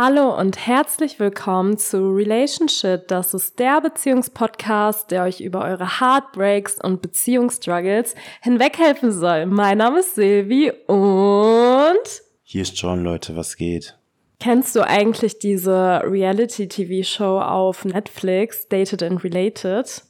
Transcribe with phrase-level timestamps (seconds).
[0.00, 3.08] Hallo und herzlich willkommen zu Relationship.
[3.08, 9.46] Das ist der Beziehungspodcast, der euch über eure Heartbreaks und Beziehungsstruggles hinweghelfen soll.
[9.46, 11.98] Mein Name ist Silvi und
[12.44, 13.98] hier ist John, Leute, was geht?
[14.38, 20.04] Kennst du eigentlich diese Reality-TV-Show auf Netflix, Dated and Related?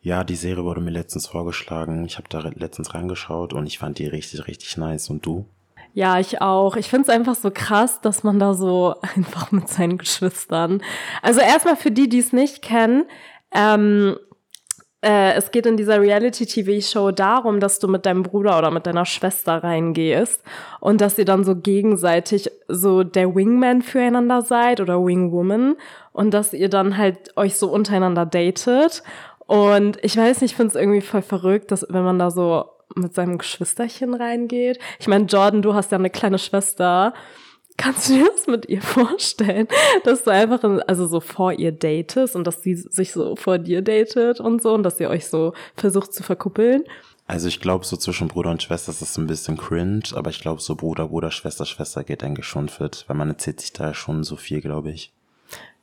[0.00, 2.04] Ja, die Serie wurde mir letztens vorgeschlagen.
[2.04, 5.10] Ich habe da letztens reingeschaut und ich fand die richtig, richtig nice.
[5.10, 5.48] Und du?
[5.94, 6.74] Ja, ich auch.
[6.76, 10.82] Ich finde es einfach so krass, dass man da so einfach mit seinen Geschwistern.
[11.22, 13.04] Also erstmal für die, die es nicht kennen,
[13.52, 14.16] ähm,
[15.04, 19.04] äh, es geht in dieser Reality-TV-Show darum, dass du mit deinem Bruder oder mit deiner
[19.04, 20.42] Schwester reingehst
[20.80, 25.76] und dass ihr dann so gegenseitig so der Wingman füreinander seid oder Wingwoman
[26.12, 29.02] und dass ihr dann halt euch so untereinander datet.
[29.46, 32.64] Und ich weiß nicht, ich finde es irgendwie voll verrückt, dass wenn man da so
[32.94, 34.78] mit seinem Geschwisterchen reingeht.
[34.98, 37.14] Ich meine, Jordan, du hast ja eine kleine Schwester.
[37.76, 39.66] Kannst du dir das mit ihr vorstellen,
[40.04, 43.58] dass du einfach, in, also so vor ihr datest und dass sie sich so vor
[43.58, 46.84] dir datet und so und dass ihr euch so versucht zu verkuppeln?
[47.26, 50.40] Also ich glaube, so zwischen Bruder und Schwester ist es ein bisschen cringe, aber ich
[50.40, 53.94] glaube, so Bruder, Bruder, Schwester, Schwester geht eigentlich schon fit, weil man erzählt sich da
[53.94, 55.12] schon so viel, glaube ich.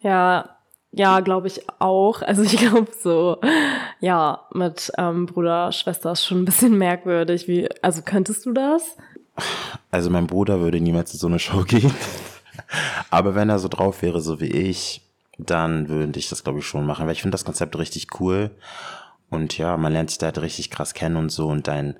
[0.02, 0.61] Ja,
[0.92, 2.22] ja, glaube ich auch.
[2.32, 3.38] Also ich glaube so,
[4.00, 7.48] ja, mit ähm, Bruder, Schwester ist schon ein bisschen merkwürdig.
[7.48, 8.98] Wie, also könntest du das?
[9.90, 11.94] Also mein Bruder würde niemals in so eine Show gehen.
[13.10, 15.02] Aber wenn er so drauf wäre, so wie ich,
[15.38, 17.06] dann würde ich das, glaube ich, schon machen.
[17.06, 18.52] Weil ich finde das Konzept richtig cool.
[19.30, 21.48] Und ja, man lernt sich da halt richtig krass kennen und so.
[21.48, 21.96] Und dein,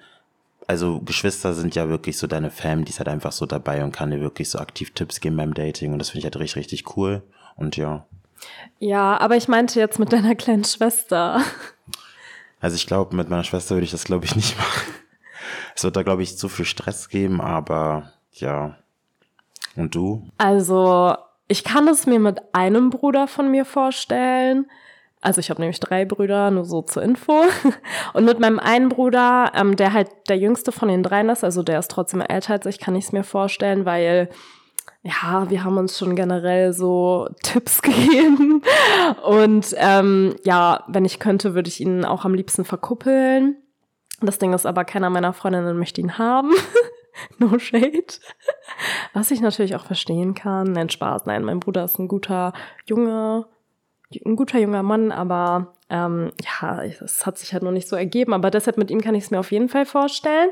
[0.68, 3.94] also Geschwister sind ja wirklich so deine Fam, die ist halt einfach so dabei und
[3.94, 5.94] kann dir wirklich so aktiv Tipps geben beim Dating.
[5.94, 7.22] Und das finde ich halt richtig, richtig cool.
[7.56, 8.06] Und ja.
[8.80, 11.42] Ja, aber ich meinte jetzt mit deiner kleinen Schwester.
[12.60, 14.94] Also ich glaube, mit meiner Schwester würde ich das, glaube ich, nicht machen.
[15.76, 18.78] Es wird da, glaube ich, zu viel Stress geben, aber ja.
[19.76, 20.28] Und du?
[20.38, 21.16] Also,
[21.48, 24.70] ich kann es mir mit einem Bruder von mir vorstellen.
[25.22, 27.44] Also ich habe nämlich drei Brüder, nur so zur Info.
[28.14, 31.62] Und mit meinem einen Bruder, ähm, der halt der jüngste von den dreien ist, also
[31.62, 34.30] der ist trotzdem älter als ich, kann ich es mir vorstellen, weil
[35.04, 38.62] ja, wir haben uns schon generell so Tipps gegeben.
[39.24, 43.58] Und ähm, ja, wenn ich könnte, würde ich ihn auch am liebsten verkuppeln.
[44.22, 46.52] Das Ding ist aber, keiner meiner Freundinnen möchte ihn haben.
[47.40, 48.06] no shade.
[49.14, 50.72] Was ich natürlich auch verstehen kann.
[50.72, 51.26] Nein, Spaß.
[51.26, 52.54] Nein, mein Bruder ist ein guter
[52.86, 53.48] Junge,
[54.24, 58.34] ein guter junger Mann, aber ähm, ja, es hat sich halt noch nicht so ergeben.
[58.34, 60.52] Aber deshalb mit ihm kann ich es mir auf jeden Fall vorstellen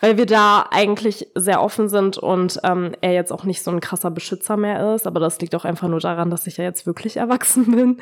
[0.00, 3.80] weil wir da eigentlich sehr offen sind und ähm, er jetzt auch nicht so ein
[3.80, 5.06] krasser Beschützer mehr ist.
[5.06, 7.98] Aber das liegt auch einfach nur daran, dass ich ja jetzt wirklich erwachsen bin.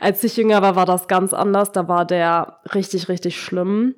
[0.00, 1.72] Als ich jünger war, war das ganz anders.
[1.72, 3.94] Da war der richtig, richtig schlimm.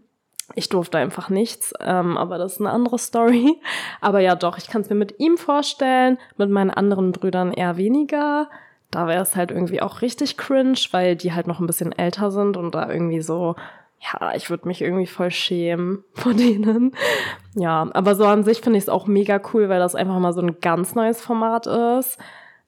[0.55, 3.59] Ich durfte einfach nichts, ähm, aber das ist eine andere Story.
[4.01, 7.77] Aber ja, doch, ich kann es mir mit ihm vorstellen, mit meinen anderen Brüdern eher
[7.77, 8.49] weniger.
[8.91, 12.31] Da wäre es halt irgendwie auch richtig cringe, weil die halt noch ein bisschen älter
[12.31, 13.57] sind und da irgendwie so
[14.03, 16.97] ja, ich würde mich irgendwie voll schämen vor denen.
[17.55, 20.33] Ja, aber so an sich finde ich es auch mega cool, weil das einfach mal
[20.33, 22.19] so ein ganz neues Format ist.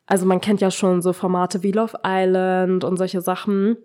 [0.06, 3.76] Also man kennt ja schon so Formate wie Love Island und solche Sachen.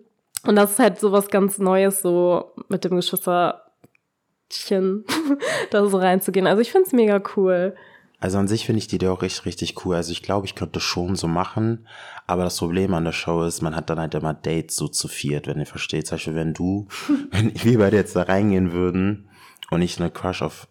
[0.46, 3.54] Und das ist halt so was ganz Neues, so mit dem Geschwisterchen
[5.70, 6.46] da so reinzugehen.
[6.46, 7.74] Also ich finde es mega cool.
[8.20, 9.96] Also an sich finde ich die Idee auch richtig, richtig cool.
[9.96, 11.86] Also ich glaube, ich könnte schon so machen.
[12.26, 15.08] Aber das Problem an der Show ist, man hat dann halt immer Dates so zu
[15.08, 16.06] viert, wenn ihr versteht.
[16.06, 16.86] Zum Beispiel, wenn du,
[17.30, 19.28] wenn wir beide jetzt da reingehen würden
[19.70, 20.68] und ich eine Crush auf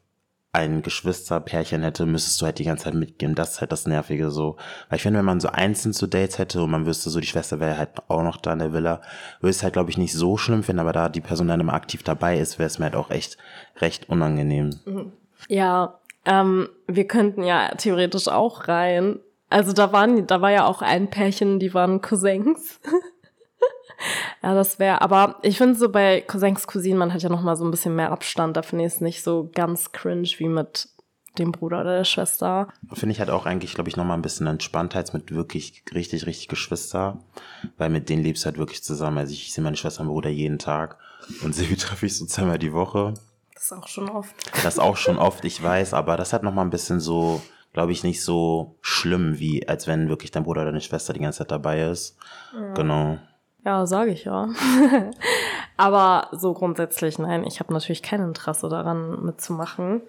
[0.51, 3.35] ein Geschwisterpärchen hätte, müsstest du halt die ganze Zeit mitgehen.
[3.35, 4.57] Das ist halt das Nervige so.
[4.89, 7.27] Weil ich finde, wenn man so einzeln zu Dates hätte und man wüsste so, die
[7.27, 9.01] Schwester wäre halt auch noch da in der Villa,
[9.41, 11.73] würde es halt, glaube ich, nicht so schlimm finden, aber da die Person dann immer
[11.73, 13.37] aktiv dabei ist, wäre es mir halt auch echt
[13.77, 14.79] recht unangenehm.
[15.47, 19.19] Ja, ähm, wir könnten ja theoretisch auch rein.
[19.49, 22.79] Also da waren, da war ja auch ein Pärchen, die waren Cousins.
[24.43, 27.55] ja, das wäre, aber ich finde so bei Cousins, Cousinen, man hat ja noch mal
[27.55, 28.57] so ein bisschen mehr Abstand.
[28.57, 30.89] Da finde ich es nicht so ganz cringe wie mit
[31.37, 32.67] dem Bruder oder der Schwester.
[32.93, 36.25] Finde ich halt auch eigentlich, glaube ich, noch mal ein bisschen Entspanntheit mit wirklich richtig,
[36.25, 37.19] richtig Geschwister,
[37.77, 39.17] weil mit denen lebst du halt wirklich zusammen.
[39.17, 40.97] Also ich sehe meine Schwester und Bruder jeden Tag
[41.43, 43.13] und sie treffe ich so zweimal die Woche.
[43.59, 44.35] Das ist auch schon oft.
[44.63, 47.41] Das ist auch schon oft, ich weiß, aber das hat noch mal ein bisschen so,
[47.73, 51.19] glaube ich, nicht so schlimm, wie als wenn wirklich dein Bruder oder deine Schwester die
[51.19, 52.17] ganze Zeit dabei ist.
[52.53, 52.73] Ja.
[52.73, 53.17] Genau.
[53.65, 54.47] Ja, sage ich ja.
[55.77, 60.03] aber so grundsätzlich, nein, ich habe natürlich kein Interesse daran mitzumachen.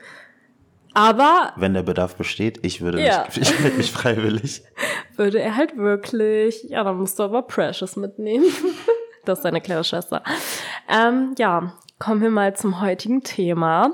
[0.94, 1.53] Aber.
[1.56, 3.26] Wenn der Bedarf besteht, ich würde ja.
[3.26, 4.62] mich, ich melde mich freiwillig.
[5.17, 6.64] Würde er halt wirklich.
[6.69, 8.46] Ja, dann musst du aber Precious mitnehmen.
[9.25, 10.23] das ist deine kleine Schwester.
[10.88, 13.93] Ähm, ja, kommen wir mal zum heutigen Thema.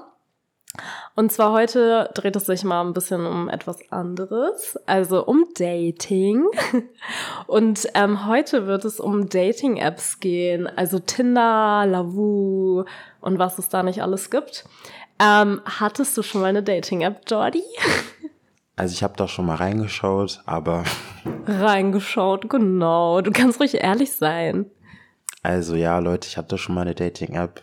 [1.16, 6.44] Und zwar heute dreht es sich mal ein bisschen um etwas anderes, also um Dating.
[7.46, 12.84] Und ähm, heute wird es um Dating-Apps gehen, also Tinder, Lavu
[13.20, 14.66] und was es da nicht alles gibt.
[15.18, 17.62] Ähm, hattest du schon mal eine Dating-App, Jordi?
[18.78, 20.84] Also ich habe da schon mal reingeschaut, aber.
[21.46, 23.22] Reingeschaut, genau.
[23.22, 24.66] Du kannst ruhig ehrlich sein.
[25.42, 27.62] Also ja, Leute, ich hatte schon mal eine Dating-App.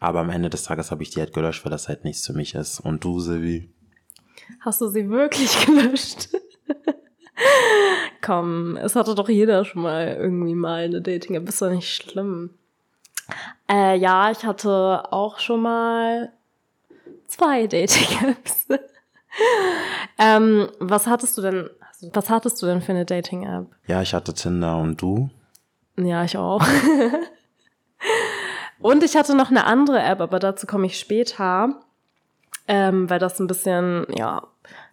[0.00, 2.32] Aber am Ende des Tages habe ich die halt gelöscht, weil das halt nichts für
[2.32, 2.80] mich ist.
[2.80, 3.70] Und du, Silvi?
[4.60, 6.28] Hast du sie wirklich gelöscht?
[8.22, 11.48] Komm, es hatte doch jeder schon mal irgendwie mal eine Dating-App.
[11.48, 12.50] Ist doch nicht schlimm.
[13.70, 16.32] Äh, ja, ich hatte auch schon mal
[17.26, 18.68] zwei Dating-Apps.
[20.18, 21.70] ähm, was hattest du denn,
[22.12, 23.66] was hattest du denn für eine Dating-App?
[23.86, 25.30] Ja, ich hatte Tinder und du?
[25.96, 26.62] Ja, ich auch.
[28.80, 31.80] und ich hatte noch eine andere App, aber dazu komme ich später,
[32.66, 34.46] ähm, weil das ein bisschen, ja,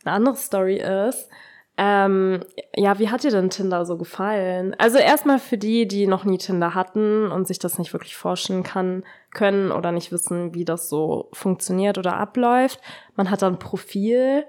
[0.04, 1.30] eine andere Story ist.
[1.78, 2.40] Ähm,
[2.74, 4.74] ja, wie hat dir denn Tinder so gefallen?
[4.78, 8.64] Also erstmal für die, die noch nie Tinder hatten und sich das nicht wirklich vorstellen
[8.64, 9.04] kann,
[9.34, 12.80] können oder nicht wissen, wie das so funktioniert oder abläuft.
[13.18, 14.46] Man hat dann Profil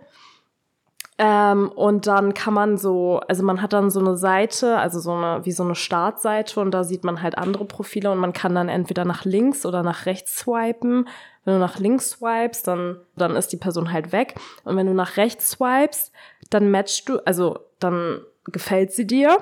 [1.19, 5.13] ähm, und dann kann man so, also man hat dann so eine Seite, also so
[5.13, 8.55] eine, wie so eine Startseite und da sieht man halt andere Profile und man kann
[8.55, 11.09] dann entweder nach links oder nach rechts swipen.
[11.45, 14.35] Wenn du nach links swipest, dann, dann ist die Person halt weg.
[14.65, 16.13] Und wenn du nach rechts swipest,
[16.51, 19.39] dann matchst du, also dann gefällt sie dir.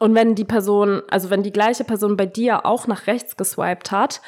[0.00, 3.90] Und wenn die Person, also wenn die gleiche Person bei dir auch nach rechts geswiped
[3.90, 4.20] hat,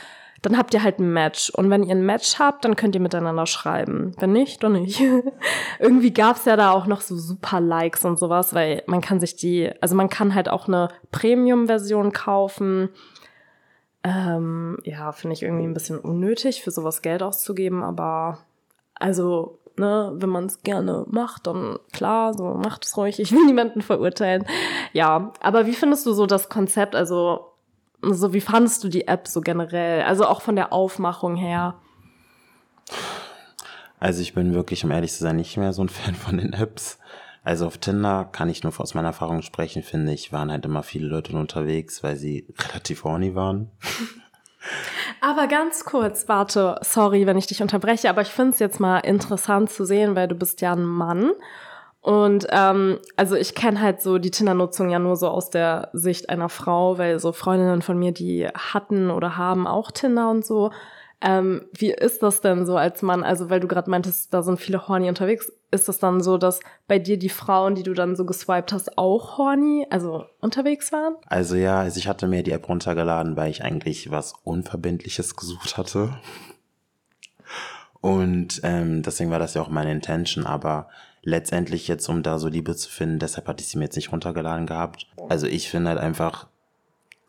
[0.43, 1.51] dann habt ihr halt ein Match.
[1.51, 4.13] Und wenn ihr ein Match habt, dann könnt ihr miteinander schreiben.
[4.19, 5.01] Wenn nicht, dann nicht.
[5.79, 9.37] Irgendwie gab's ja da auch noch so super Likes und sowas, weil man kann sich
[9.37, 12.89] die, also man kann halt auch eine Premium-Version kaufen.
[14.03, 18.39] Ähm, ja, finde ich irgendwie ein bisschen unnötig, für sowas Geld auszugeben, aber
[18.95, 23.21] also ne, wenn man es gerne macht, dann klar, so macht es ruhig.
[23.21, 24.45] Ich will niemanden verurteilen.
[24.93, 26.95] Ja, aber wie findest du so das Konzept?
[26.95, 27.52] Also,
[28.03, 30.03] so wie fandest du die App so generell?
[30.03, 31.75] Also auch von der Aufmachung her.
[33.99, 36.53] Also ich bin wirklich, um ehrlich zu sein, nicht mehr so ein Fan von den
[36.53, 36.99] Apps.
[37.45, 40.83] Also auf Tinder kann ich nur aus meiner Erfahrung sprechen, finde ich, waren halt immer
[40.83, 43.71] viele Leute unterwegs, weil sie relativ horny waren.
[45.21, 48.99] Aber ganz kurz, warte, sorry, wenn ich dich unterbreche, aber ich finde es jetzt mal
[48.99, 51.33] interessant zu sehen, weil du bist ja ein Mann.
[52.03, 56.31] Und ähm, also ich kenne halt so die Tinder-Nutzung ja nur so aus der Sicht
[56.31, 60.73] einer Frau, weil so Freundinnen von mir, die hatten oder haben auch Tinder und so.
[61.21, 63.23] Ähm, wie ist das denn so als Mann?
[63.23, 65.53] Also, weil du gerade meintest, da sind viele horny unterwegs.
[65.71, 66.59] Ist das dann so, dass
[66.89, 71.15] bei dir die Frauen, die du dann so geswiped hast, auch horny, also unterwegs waren?
[71.27, 75.79] Also ja, also ich hatte mir die App runtergeladen, weil ich eigentlich was Unverbindliches gesucht
[75.79, 76.19] hatte.
[78.01, 80.89] Und ähm, deswegen war das ja auch meine Intention, aber
[81.23, 84.13] letztendlich jetzt, um da so Liebe zu finden, deshalb hatte ich sie mir jetzt nicht
[84.13, 85.07] runtergeladen gehabt.
[85.29, 86.49] Also ich finde halt einfach,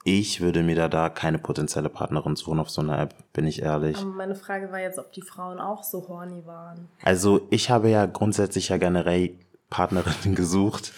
[0.04, 3.62] ich würde mir da, da keine potenzielle Partnerin suchen auf so einer App, bin ich
[3.62, 3.98] ehrlich.
[3.98, 6.90] Aber meine Frage war jetzt, ob die Frauen auch so horny waren.
[7.04, 9.36] Also ich habe ja grundsätzlich ja generell
[9.70, 10.92] Partnerinnen gesucht,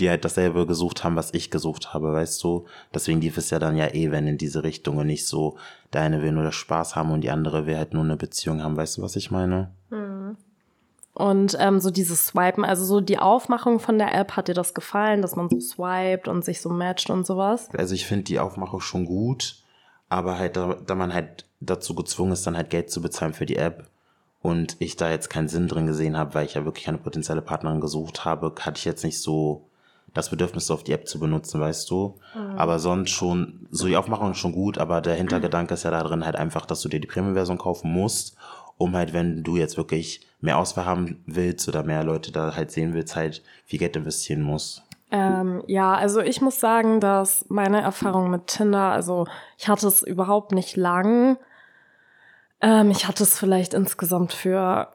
[0.00, 2.66] die halt dasselbe gesucht haben, was ich gesucht habe, weißt du?
[2.94, 5.56] Deswegen lief es ja dann ja eh, wenn in diese Richtung und nicht so,
[5.92, 8.62] der eine will nur das Spaß haben und die andere will halt nur eine Beziehung
[8.62, 9.70] haben, weißt du, was ich meine?
[9.90, 10.36] Hm.
[11.14, 14.72] Und ähm, so dieses Swipen, also so die Aufmachung von der App, hat dir das
[14.72, 17.68] gefallen, dass man so swiped und sich so matcht und sowas?
[17.76, 19.56] Also ich finde die Aufmachung schon gut,
[20.08, 23.46] aber halt, da, da man halt dazu gezwungen ist, dann halt Geld zu bezahlen für
[23.46, 23.90] die App
[24.40, 27.42] und ich da jetzt keinen Sinn drin gesehen habe, weil ich ja wirklich eine potenzielle
[27.42, 29.68] Partnerin gesucht habe, hatte ich jetzt nicht so
[30.14, 32.18] das Bedürfnis, auf die App zu benutzen, weißt du.
[32.34, 32.58] Mhm.
[32.58, 36.02] Aber sonst schon, so die Aufmachung ist schon gut, aber der Hintergedanke ist ja da
[36.02, 38.36] drin halt einfach, dass du dir die Premium-Version kaufen musst
[38.82, 42.70] um halt, wenn du jetzt wirklich mehr Auswahl haben willst oder mehr Leute da halt
[42.70, 44.82] sehen willst, halt viel Geld investieren musst.
[45.10, 50.02] Ähm, ja, also ich muss sagen, dass meine Erfahrung mit Tinder, also ich hatte es
[50.02, 51.38] überhaupt nicht lang.
[52.60, 54.88] Ähm, ich hatte es vielleicht insgesamt für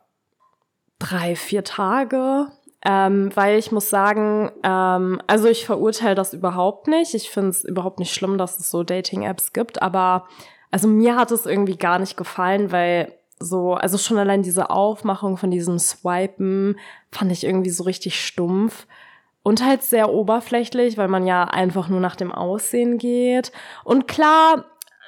[0.99, 2.47] drei, vier Tage.
[2.85, 7.15] Ähm, weil ich muss sagen, ähm, also ich verurteile das überhaupt nicht.
[7.15, 10.27] Ich finde es überhaupt nicht schlimm, dass es so Dating-Apps gibt, aber
[10.69, 15.37] also mir hat es irgendwie gar nicht gefallen, weil so, also schon allein diese Aufmachung
[15.37, 16.79] von diesem Swipen
[17.11, 18.87] fand ich irgendwie so richtig stumpf
[19.43, 23.51] und halt sehr oberflächlich, weil man ja einfach nur nach dem Aussehen geht.
[23.83, 24.65] Und klar,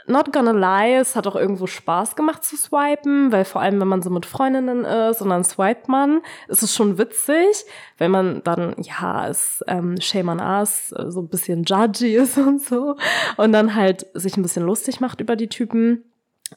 [0.09, 3.88] not gonna lie, es hat auch irgendwo Spaß gemacht zu swipen, weil vor allem, wenn
[3.88, 7.65] man so mit Freundinnen ist und dann swipet man, ist es schon witzig,
[7.98, 12.62] wenn man dann, ja, es ähm, shame on us, so ein bisschen judgy ist und
[12.62, 12.95] so
[13.38, 16.03] und dann halt sich ein bisschen lustig macht über die Typen.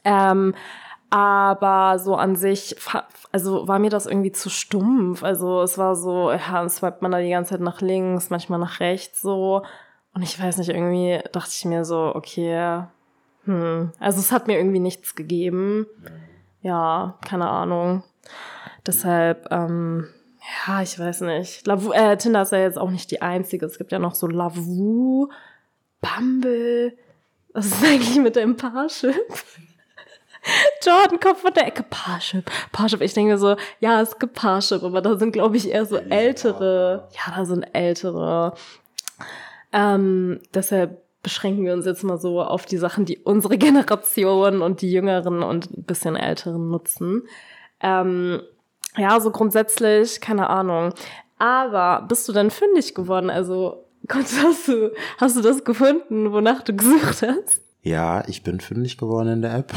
[0.05, 0.55] Ähm,
[1.12, 2.75] Aber so an sich,
[3.33, 5.23] also war mir das irgendwie zu stumpf.
[5.23, 8.81] Also es war so, ja, swiped man da die ganze Zeit nach links, manchmal nach
[8.81, 9.62] rechts so.
[10.14, 12.85] Und ich weiß nicht, irgendwie dachte ich mir so, okay,
[13.45, 15.87] hm, also es hat mir irgendwie nichts gegeben.
[16.62, 18.04] Ja, keine Ahnung.
[18.87, 20.09] Deshalb, ähm,
[20.66, 21.66] ja, ich weiß nicht.
[21.66, 23.66] Lavu, äh, Tinder ist ja jetzt auch nicht die einzige.
[23.66, 25.28] Es gibt ja noch so Lavu,
[26.00, 26.97] Bumble.
[27.52, 29.14] Was ist eigentlich mit dem Parship?
[30.83, 32.51] Jordan kommt von der Ecke Parship.
[32.73, 35.97] Parship, ich denke so, ja, es gibt Parship, aber da sind, glaube ich, eher so
[35.97, 37.09] ältere.
[37.13, 38.55] Ja, da sind ältere.
[39.73, 44.83] Ähm, deshalb beschränken wir uns jetzt mal so auf die Sachen, die unsere Generation und
[44.83, 47.23] die Jüngeren und ein bisschen Älteren nutzen.
[47.81, 48.43] Ähm,
[48.97, 50.93] ja, so grundsätzlich, keine Ahnung.
[51.39, 53.31] Aber bist du denn fündig geworden?
[53.31, 57.63] Also, hast du, hast du das gefunden, wonach du gesucht hast?
[57.83, 59.73] Ja, ich bin fündig geworden in der App.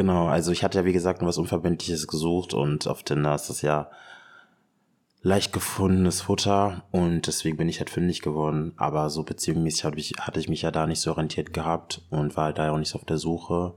[0.00, 3.60] Genau, also ich hatte ja wie gesagt was Unverbindliches gesucht und auf Tinder ist das
[3.60, 3.90] ja
[5.20, 8.72] leicht gefundenes Futter und deswegen bin ich halt fündig geworden.
[8.78, 12.34] Aber so beziehungsmäßig hatte ich, hatte ich mich ja da nicht so orientiert gehabt und
[12.34, 13.74] war da auch nicht so auf der Suche.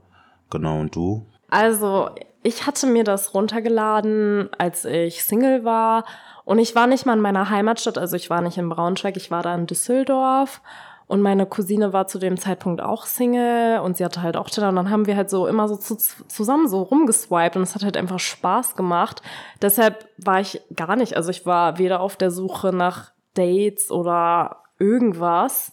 [0.48, 1.26] Genau, und du?
[1.50, 2.08] Also,
[2.42, 6.06] ich hatte mir das runtergeladen, als ich Single war.
[6.46, 9.30] Und ich war nicht mal in meiner Heimatstadt, also ich war nicht in Braunschweig, ich
[9.30, 10.62] war da in Düsseldorf.
[11.06, 14.70] Und meine Cousine war zu dem Zeitpunkt auch Single und sie hatte halt auch Tinder.
[14.70, 17.84] Und dann haben wir halt so immer so zu, zusammen so rumgeswiped und es hat
[17.84, 19.20] halt einfach Spaß gemacht.
[19.60, 24.62] Deshalb war ich gar nicht, also ich war weder auf der Suche nach Dates oder
[24.78, 25.72] irgendwas.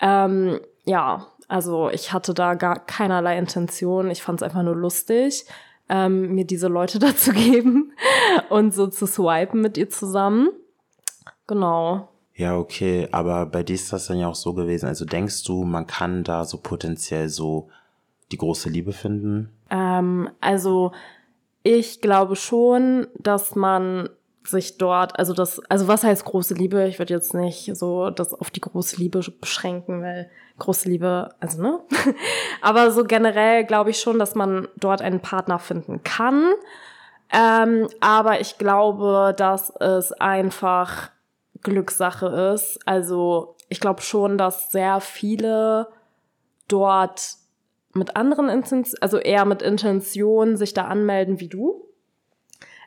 [0.00, 4.10] Ähm, ja, also ich hatte da gar keinerlei Intention.
[4.10, 5.46] Ich fand es einfach nur lustig,
[5.88, 7.92] ähm, mir diese Leute dazu geben
[8.48, 10.48] und so zu swipen mit ihr zusammen.
[11.46, 12.08] Genau.
[12.36, 14.86] Ja, okay, aber bei dir ist das dann ja auch so gewesen.
[14.86, 17.70] Also denkst du, man kann da so potenziell so
[18.30, 19.50] die große Liebe finden?
[19.70, 20.92] Ähm, also
[21.62, 24.10] ich glaube schon, dass man
[24.44, 26.86] sich dort, also das, also was heißt große Liebe?
[26.86, 31.62] Ich würde jetzt nicht so das auf die große Liebe beschränken, weil große Liebe, also
[31.62, 31.80] ne?
[32.60, 36.52] Aber so generell glaube ich schon, dass man dort einen Partner finden kann.
[37.32, 41.10] Ähm, aber ich glaube, dass es einfach
[41.62, 42.78] Glückssache ist.
[42.86, 45.88] Also ich glaube schon, dass sehr viele
[46.68, 47.36] dort
[47.92, 51.82] mit anderen Intentionen, also eher mit Intention sich da anmelden wie du.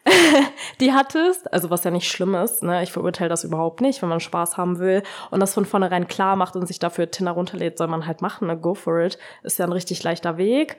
[0.80, 2.82] die hattest, also was ja nicht schlimm ist, ne?
[2.84, 6.36] ich verurteile das überhaupt nicht, wenn man Spaß haben will und das von vornherein klar
[6.36, 8.58] macht und sich dafür Tinder runterlädt, soll man halt machen, ne?
[8.58, 10.78] go for it, ist ja ein richtig leichter Weg.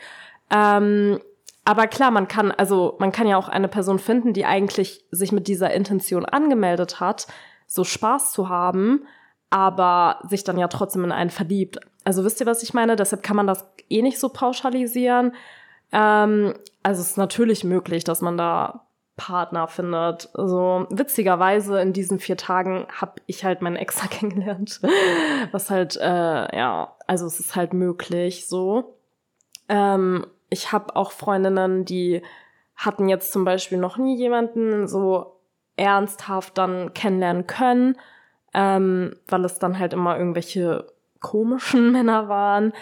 [0.50, 1.20] Ähm,
[1.64, 5.32] aber klar, man kann, also man kann ja auch eine Person finden, die eigentlich sich
[5.32, 7.26] mit dieser Intention angemeldet hat,
[7.70, 9.06] so Spaß zu haben,
[9.48, 11.78] aber sich dann ja trotzdem in einen verliebt.
[12.04, 12.96] Also wisst ihr, was ich meine?
[12.96, 15.34] Deshalb kann man das eh nicht so pauschalisieren.
[15.92, 18.86] Ähm, also es ist natürlich möglich, dass man da
[19.16, 20.30] Partner findet.
[20.34, 24.80] Also witzigerweise in diesen vier Tagen habe ich halt meinen Ex kennengelernt.
[25.52, 28.96] Was halt, äh, ja, also es ist halt möglich so.
[29.68, 32.22] Ähm, ich habe auch Freundinnen, die
[32.74, 35.39] hatten jetzt zum Beispiel noch nie jemanden so
[35.80, 37.96] ernsthaft dann kennenlernen können,
[38.52, 40.86] ähm, weil es dann halt immer irgendwelche
[41.20, 42.72] komischen Männer waren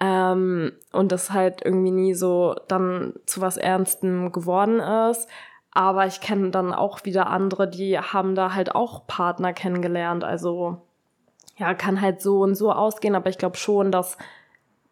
[0.00, 5.28] ähm, und das halt irgendwie nie so dann zu was Ernstem geworden ist.
[5.72, 10.24] Aber ich kenne dann auch wieder andere, die haben da halt auch Partner kennengelernt.
[10.24, 10.80] Also
[11.58, 14.16] ja, kann halt so und so ausgehen, aber ich glaube schon, dass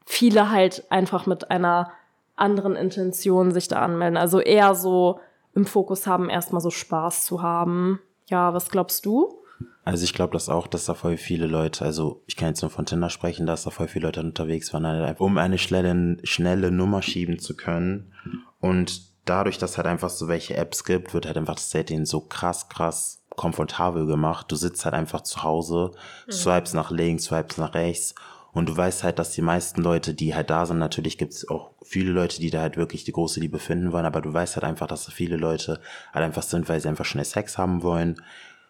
[0.04, 1.90] viele halt einfach mit einer
[2.36, 4.18] anderen Intention sich da anmelden.
[4.18, 5.20] Also eher so
[5.56, 7.98] im Fokus haben, erstmal so Spaß zu haben.
[8.26, 9.42] Ja, was glaubst du?
[9.84, 12.70] Also ich glaube das auch, dass da voll viele Leute, also ich kann jetzt nur
[12.70, 16.70] von Tinder sprechen, dass da voll viele Leute unterwegs waren, halt um eine schnelle, schnelle
[16.70, 18.12] Nummer schieben zu können.
[18.60, 22.20] Und dadurch, dass halt einfach so welche Apps gibt, wird halt einfach das Dating so
[22.20, 24.50] krass, krass komfortabel gemacht.
[24.50, 25.92] Du sitzt halt einfach zu Hause,
[26.26, 26.32] mhm.
[26.32, 28.14] swipes nach links, swipes nach rechts
[28.56, 31.46] und du weißt halt, dass die meisten Leute, die halt da sind, natürlich gibt es
[31.46, 34.56] auch viele Leute, die da halt wirklich die große Liebe finden wollen, aber du weißt
[34.56, 35.78] halt einfach, dass so viele Leute
[36.14, 38.18] halt einfach sind, weil sie einfach schnell Sex haben wollen.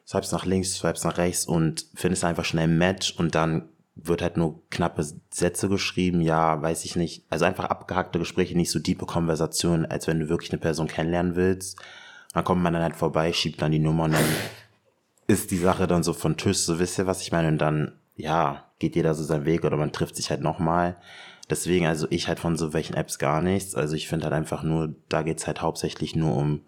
[0.05, 4.23] Swipes nach links, swipes nach rechts und findest einfach schnell ein Match und dann wird
[4.23, 7.25] halt nur knappe Sätze geschrieben, ja, weiß ich nicht.
[7.31, 11.37] Also einfach abgehackte Gespräche, nicht so diepe Konversationen, als wenn du wirklich eine Person kennenlernen
[11.37, 11.78] willst.
[12.35, 14.25] Dann kommt man dann halt vorbei, schiebt dann die Nummer und dann
[15.28, 17.47] ist die Sache dann so von Tisch, so wisst ihr, was ich meine?
[17.47, 20.97] Und dann ja, geht jeder so seinen Weg oder man trifft sich halt nochmal.
[21.49, 23.75] Deswegen, also ich halt von so welchen Apps gar nichts.
[23.75, 26.62] Also ich finde halt einfach nur, da geht's halt hauptsächlich nur um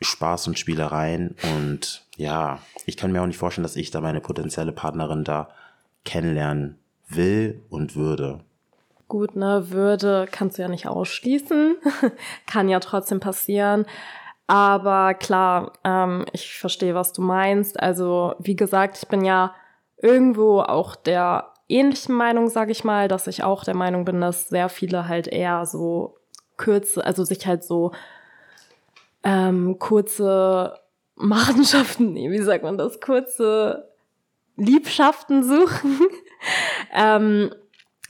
[0.00, 1.36] Spaß und Spielereien.
[1.54, 5.48] Und ja, ich kann mir auch nicht vorstellen, dass ich da meine potenzielle Partnerin da
[6.04, 8.40] kennenlernen will und würde.
[9.08, 11.76] gut, ne, Würde kannst du ja nicht ausschließen.
[12.46, 13.84] Kann ja trotzdem passieren.
[14.46, 17.78] Aber klar, ähm, ich verstehe, was du meinst.
[17.80, 19.54] Also, wie gesagt, ich bin ja
[20.02, 24.48] irgendwo auch der ähnlichen Meinung, sage ich mal, dass ich auch der Meinung bin, dass
[24.48, 26.16] sehr viele halt eher so
[26.56, 27.92] kürze, also sich halt so
[29.22, 30.78] ähm, kurze
[31.14, 33.88] Machenschaften, nee, wie sagt man das, kurze
[34.56, 36.00] Liebschaften suchen.
[36.94, 37.54] ähm,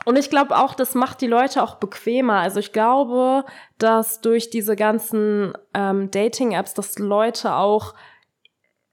[0.06, 2.36] und ich glaube auch, das macht die Leute auch bequemer.
[2.36, 3.44] Also ich glaube,
[3.78, 7.94] dass durch diese ganzen ähm, Dating-Apps, dass Leute auch,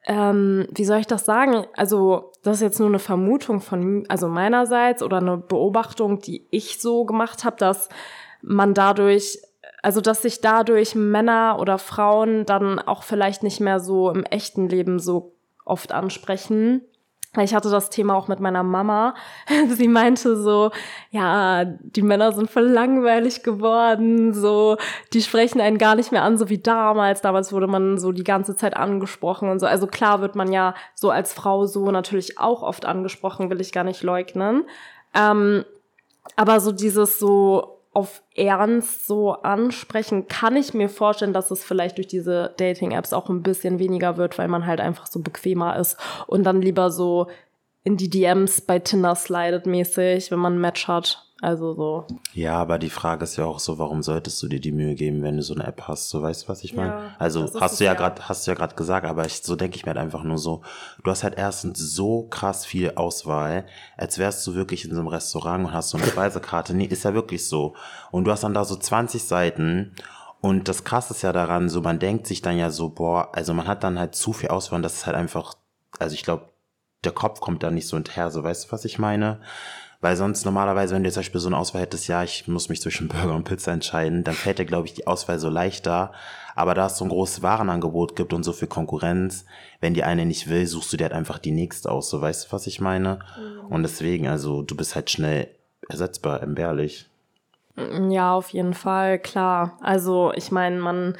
[0.07, 1.65] ähm, wie soll ich das sagen?
[1.75, 6.81] Also das ist jetzt nur eine Vermutung von, also meinerseits oder eine Beobachtung, die ich
[6.81, 7.89] so gemacht habe, dass
[8.41, 9.39] man dadurch,
[9.83, 14.69] also dass sich dadurch Männer oder Frauen dann auch vielleicht nicht mehr so im echten
[14.69, 15.33] Leben so
[15.65, 16.81] oft ansprechen
[17.39, 19.13] ich hatte das Thema auch mit meiner Mama.
[19.69, 20.71] Sie meinte so,
[21.11, 24.77] ja, die Männer sind voll langweilig geworden, so,
[25.13, 27.21] die sprechen einen gar nicht mehr an, so wie damals.
[27.21, 29.65] Damals wurde man so die ganze Zeit angesprochen und so.
[29.65, 33.71] Also klar wird man ja so als Frau so natürlich auch oft angesprochen, will ich
[33.71, 34.63] gar nicht leugnen.
[35.13, 35.63] Ähm,
[36.35, 41.97] aber so dieses so, auf Ernst so ansprechen, kann ich mir vorstellen, dass es vielleicht
[41.97, 45.97] durch diese Dating-Apps auch ein bisschen weniger wird, weil man halt einfach so bequemer ist
[46.27, 47.25] und dann lieber so
[47.83, 51.26] in die DMs bei Tinder slidet mäßig, wenn man ein Match hat.
[51.41, 52.07] Also so.
[52.33, 55.21] Ja, aber die Frage ist ja auch so, warum solltest du dir die Mühe geben,
[55.21, 56.09] wenn du so eine App hast?
[56.09, 56.89] So weißt du, was ich meine?
[56.89, 59.75] Ja, also hast du ja gerade, hast du ja gerade gesagt, aber ich, so denke
[59.75, 60.63] ich mir halt einfach nur so,
[61.03, 63.67] du hast halt erstens so krass viel Auswahl,
[63.97, 66.73] als wärst du wirklich in so einem Restaurant und hast so eine Speisekarte.
[66.73, 67.75] Nee, ist ja wirklich so.
[68.09, 69.93] Und du hast dann da so 20 Seiten
[70.41, 73.53] und das krasse ist ja daran, so man denkt sich dann ja so, boah, also
[73.53, 75.53] man hat dann halt zu viel Auswahl und das ist halt einfach,
[75.99, 76.49] also ich glaube,
[77.03, 79.39] der Kopf kommt da nicht so hinterher, so weißt du, was ich meine?
[79.99, 82.81] Weil sonst normalerweise, wenn du zum Beispiel so eine Auswahl hättest, ja, ich muss mich
[82.81, 86.11] zwischen Burger und Pizza entscheiden, dann fällt dir, glaube ich, die Auswahl so leichter.
[86.55, 89.45] Aber da es so ein großes Warenangebot gibt und so viel Konkurrenz,
[89.79, 92.09] wenn die eine nicht will, suchst du dir halt einfach die nächste aus.
[92.09, 93.19] So weißt du, was ich meine?
[93.37, 93.67] Mhm.
[93.67, 95.49] Und deswegen, also du bist halt schnell
[95.87, 97.07] ersetzbar, entbehrlich.
[98.09, 99.77] Ja, auf jeden Fall, klar.
[99.81, 101.15] Also ich meine, man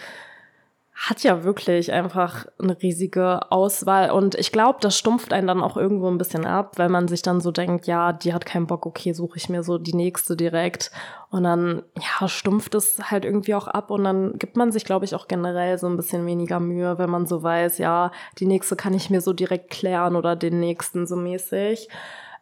[0.99, 5.77] hat ja wirklich einfach eine riesige Auswahl und ich glaube, das stumpft einen dann auch
[5.77, 8.88] irgendwo ein bisschen ab, weil man sich dann so denkt, ja, die hat keinen Bock,
[8.88, 10.89] okay, suche ich mir so die nächste direkt
[11.29, 15.05] und dann ja, stumpft es halt irgendwie auch ab und dann gibt man sich, glaube
[15.05, 18.75] ich, auch generell so ein bisschen weniger Mühe, wenn man so weiß, ja, die nächste
[18.75, 21.89] kann ich mir so direkt klären oder den nächsten so mäßig.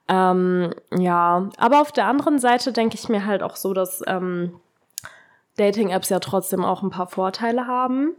[0.07, 4.61] Ähm, ja, aber auf der anderen Seite denke ich mir halt auch so, dass ähm,
[5.57, 8.15] Dating-Apps ja trotzdem auch ein paar Vorteile haben.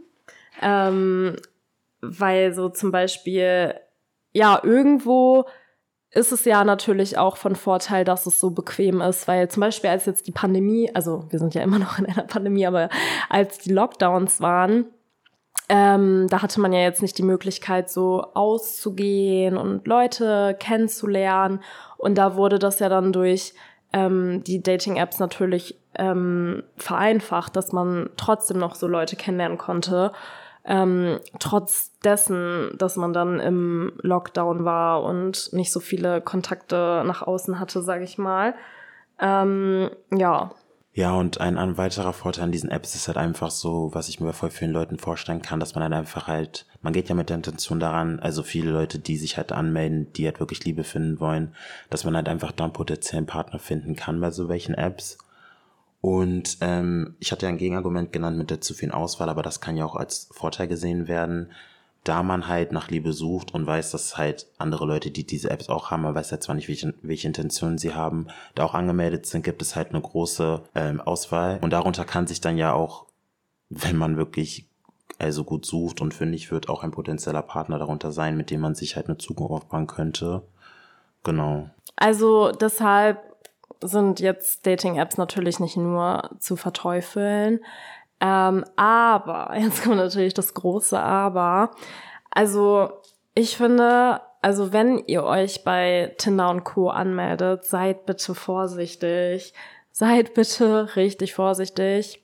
[0.61, 1.35] Ähm,
[2.01, 3.73] weil so zum Beispiel,
[4.31, 5.45] ja, irgendwo
[6.11, 9.89] ist es ja natürlich auch von Vorteil, dass es so bequem ist, weil zum Beispiel
[9.89, 12.89] als jetzt die Pandemie, also wir sind ja immer noch in einer Pandemie, aber
[13.29, 14.85] als die Lockdowns waren,
[15.69, 21.59] ähm, da hatte man ja jetzt nicht die Möglichkeit, so auszugehen und Leute kennenzulernen.
[21.97, 23.53] Und da wurde das ja dann durch
[23.91, 30.13] ähm, die Dating-Apps natürlich ähm, vereinfacht, dass man trotzdem noch so Leute kennenlernen konnte
[30.67, 37.21] ähm, trotz dessen, dass man dann im Lockdown war und nicht so viele Kontakte nach
[37.21, 38.53] außen hatte, sage ich mal.
[39.19, 40.51] Ähm, ja.
[40.93, 44.19] Ja, und ein, ein weiterer Vorteil an diesen Apps ist halt einfach so, was ich
[44.19, 47.15] mir bei voll vielen Leuten vorstellen kann, dass man halt einfach halt, man geht ja
[47.15, 50.83] mit der Intention daran, also viele Leute, die sich halt anmelden, die halt wirklich Liebe
[50.83, 51.53] finden wollen,
[51.91, 55.19] dass man halt einfach dann potenziellen Partner finden kann bei so welchen Apps.
[56.01, 59.61] Und ähm, ich hatte ja ein Gegenargument genannt mit der zu vielen Auswahl, aber das
[59.61, 61.51] kann ja auch als Vorteil gesehen werden,
[62.03, 65.69] da man halt nach Liebe sucht und weiß, dass halt andere Leute, die diese Apps
[65.69, 69.25] auch haben, man weiß ja zwar nicht, welche, welche Intentionen sie haben, da auch angemeldet
[69.25, 71.59] sind, gibt es halt eine große ähm, Auswahl.
[71.61, 73.07] Und darunter kann sich dann ja auch,
[73.69, 74.69] wenn man wirklich
[75.19, 78.75] also gut sucht und fündig wird, auch ein potenzieller Partner darunter sein, mit dem man
[78.75, 80.43] sich halt eine Zukunft aufbauen könnte.
[81.23, 81.69] Genau.
[81.95, 83.26] Also deshalb
[83.81, 87.59] sind jetzt Dating-Apps natürlich nicht nur zu verteufeln.
[88.19, 91.71] Ähm, aber, jetzt kommt natürlich das große Aber.
[92.31, 92.89] Also,
[93.33, 96.89] ich finde, also wenn ihr euch bei Tinder und Co.
[96.89, 99.53] anmeldet, seid bitte vorsichtig.
[99.91, 102.23] Seid bitte richtig vorsichtig.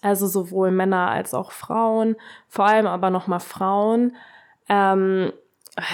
[0.00, 4.16] Also sowohl Männer als auch Frauen, vor allem aber nochmal Frauen.
[4.68, 5.32] Ähm,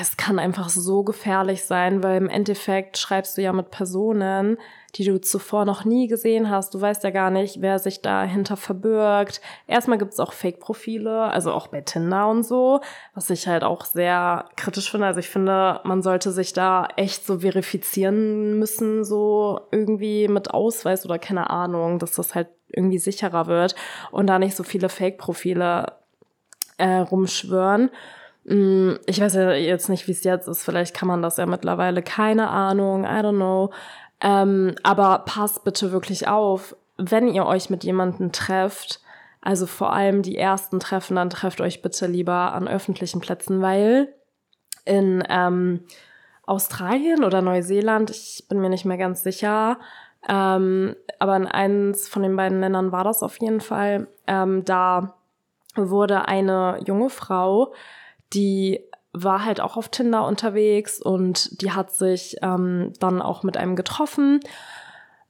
[0.00, 4.56] es kann einfach so gefährlich sein, weil im Endeffekt schreibst du ja mit Personen,
[4.94, 6.74] die du zuvor noch nie gesehen hast.
[6.74, 9.40] Du weißt ja gar nicht, wer sich dahinter verbirgt.
[9.66, 12.80] Erstmal gibt's auch Fake-Profile, also auch bei Tinder und so,
[13.14, 15.06] was ich halt auch sehr kritisch finde.
[15.06, 21.04] Also ich finde, man sollte sich da echt so verifizieren müssen, so irgendwie mit Ausweis
[21.04, 23.74] oder keine Ahnung, dass das halt irgendwie sicherer wird
[24.12, 25.92] und da nicht so viele Fake-Profile
[26.78, 27.90] äh, rumschwören.
[28.44, 30.64] Mm, ich weiß ja jetzt nicht, wie es jetzt ist.
[30.64, 32.02] Vielleicht kann man das ja mittlerweile.
[32.02, 33.04] Keine Ahnung.
[33.04, 33.70] I don't know.
[34.20, 39.00] Ähm, aber passt bitte wirklich auf, wenn ihr euch mit jemandem trefft.
[39.40, 44.14] Also vor allem die ersten Treffen, dann trefft euch bitte lieber an öffentlichen Plätzen, weil
[44.86, 45.84] in ähm,
[46.46, 49.78] Australien oder Neuseeland, ich bin mir nicht mehr ganz sicher,
[50.26, 55.14] ähm, aber in eins von den beiden Ländern war das auf jeden Fall, ähm, da
[55.74, 57.74] wurde eine junge Frau
[58.34, 58.80] die
[59.12, 63.76] war halt auch auf Tinder unterwegs und die hat sich ähm, dann auch mit einem
[63.76, 64.40] getroffen.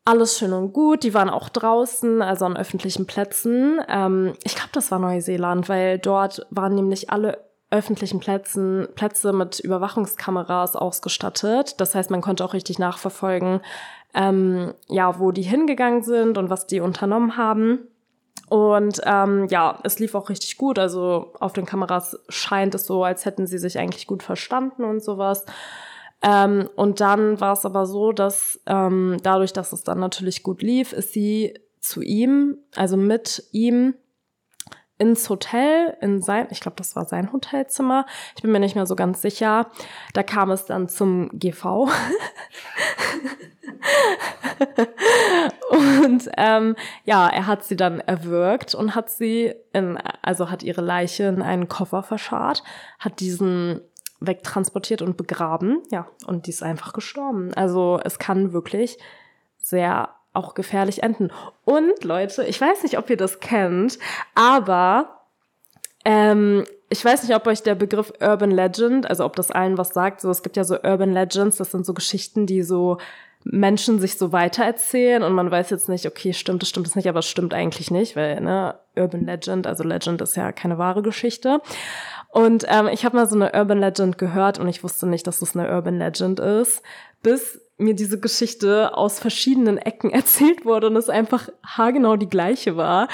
[0.06, 1.02] Alles schön und gut.
[1.02, 3.80] Die waren auch draußen, also an öffentlichen Plätzen.
[3.88, 9.60] Ähm, ich glaube, das war Neuseeland, weil dort waren nämlich alle öffentlichen Plätzen, Plätze mit
[9.60, 11.80] Überwachungskameras ausgestattet.
[11.80, 13.60] Das heißt, man konnte auch richtig nachverfolgen,
[14.14, 17.88] ähm, ja, wo die hingegangen sind und was die unternommen haben.
[18.48, 20.78] Und ähm, ja, es lief auch richtig gut.
[20.78, 25.02] Also auf den Kameras scheint es so, als hätten sie sich eigentlich gut verstanden und
[25.02, 25.44] sowas.
[26.22, 30.62] Ähm, und dann war es aber so, dass ähm, dadurch, dass es dann natürlich gut
[30.62, 33.94] lief, ist sie zu ihm, also mit ihm
[34.98, 38.06] ins Hotel, in sein, ich glaube, das war sein Hotelzimmer.
[38.36, 39.70] Ich bin mir nicht mehr so ganz sicher.
[40.12, 41.88] Da kam es dann zum GV.
[45.70, 50.80] und ähm, ja, er hat sie dann erwürgt und hat sie in, also hat ihre
[50.80, 52.62] Leiche in einen Koffer verscharrt,
[52.98, 53.80] hat diesen
[54.20, 57.52] wegtransportiert und begraben, ja, und die ist einfach gestorben.
[57.54, 58.98] Also es kann wirklich
[59.58, 61.32] sehr auch gefährlich enden.
[61.64, 63.98] Und Leute, ich weiß nicht, ob ihr das kennt,
[64.34, 65.20] aber
[66.04, 69.94] ähm, ich weiß nicht, ob euch der Begriff Urban Legend, also ob das allen was
[69.94, 70.20] sagt.
[70.20, 72.98] So, es gibt ja so Urban Legends, das sind so Geschichten, die so
[73.44, 77.08] Menschen sich so weitererzählen und man weiß jetzt nicht, okay, stimmt es, stimmt es nicht,
[77.08, 81.02] aber es stimmt eigentlich nicht, weil, ne, Urban Legend, also Legend ist ja keine wahre
[81.02, 81.60] Geschichte.
[82.30, 85.40] Und ähm, ich habe mal so eine Urban Legend gehört und ich wusste nicht, dass
[85.40, 86.82] das eine Urban Legend ist,
[87.22, 92.76] bis mir diese Geschichte aus verschiedenen Ecken erzählt wurde und es einfach haargenau die gleiche
[92.76, 93.08] war.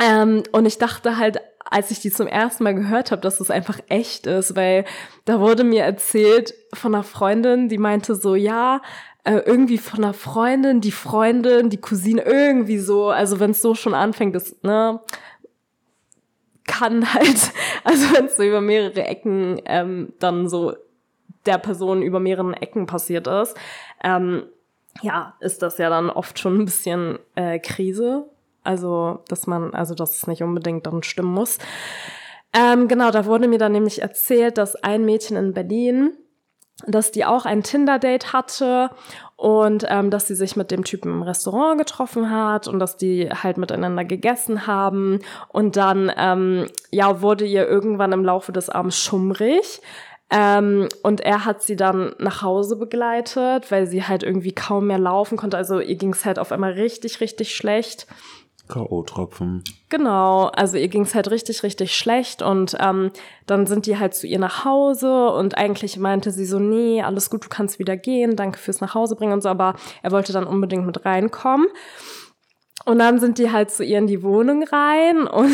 [0.00, 3.50] Ähm, und ich dachte halt, als ich die zum ersten Mal gehört habe, dass es
[3.50, 4.84] einfach echt ist, weil
[5.24, 8.82] da wurde mir erzählt von einer Freundin, die meinte so, ja,
[9.24, 13.08] äh, irgendwie von einer Freundin, die Freundin, die Cousine, irgendwie so.
[13.08, 15.00] Also wenn es so schon anfängt, das, ne,
[16.66, 17.52] kann halt,
[17.84, 20.74] also wenn es so über mehrere Ecken ähm, dann so
[21.46, 23.56] der Person über mehreren Ecken passiert ist,
[24.02, 24.44] ähm,
[25.02, 28.30] ja, ist das ja dann oft schon ein bisschen äh, Krise.
[28.62, 31.58] Also, dass man, also dass es nicht unbedingt dann stimmen muss.
[32.54, 36.16] Ähm, genau, da wurde mir dann nämlich erzählt, dass ein Mädchen in Berlin
[36.86, 38.90] dass die auch ein Tinder-Date hatte
[39.36, 43.30] und ähm, dass sie sich mit dem Typen im Restaurant getroffen hat und dass die
[43.30, 48.98] halt miteinander gegessen haben und dann ähm, ja wurde ihr irgendwann im Laufe des Abends
[48.98, 49.80] schummrig
[50.30, 54.98] ähm, und er hat sie dann nach Hause begleitet, weil sie halt irgendwie kaum mehr
[54.98, 55.56] laufen konnte.
[55.56, 58.06] Also ihr ging es halt auf einmal richtig, richtig schlecht.
[58.68, 59.62] K.O.-Tropfen.
[59.90, 63.10] Genau, also ihr ging es halt richtig, richtig schlecht und ähm,
[63.46, 67.28] dann sind die halt zu ihr nach Hause und eigentlich meinte sie so, nee, alles
[67.28, 70.86] gut, du kannst wieder gehen, danke fürs Nachhausebringen und so, aber er wollte dann unbedingt
[70.86, 71.66] mit reinkommen.
[72.86, 75.52] Und dann sind die halt zu ihr in die Wohnung rein und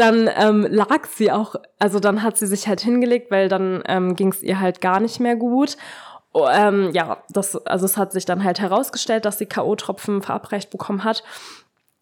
[0.00, 4.16] dann ähm, lag sie auch, also dann hat sie sich halt hingelegt, weil dann ähm,
[4.16, 5.76] ging es ihr halt gar nicht mehr gut.
[6.32, 10.70] Oh, ähm, ja, das, also es hat sich dann halt herausgestellt, dass sie K.O.-Tropfen verabreicht
[10.70, 11.24] bekommen hat.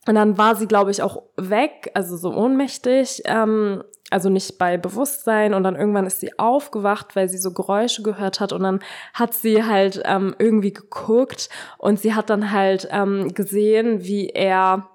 [0.07, 4.77] Und dann war sie, glaube ich, auch weg, also so ohnmächtig, ähm, also nicht bei
[4.77, 5.53] Bewusstsein.
[5.53, 8.53] Und dann irgendwann ist sie aufgewacht, weil sie so Geräusche gehört hat.
[8.53, 8.81] Und dann
[9.13, 14.89] hat sie halt ähm, irgendwie geguckt und sie hat dann halt ähm, gesehen, wie er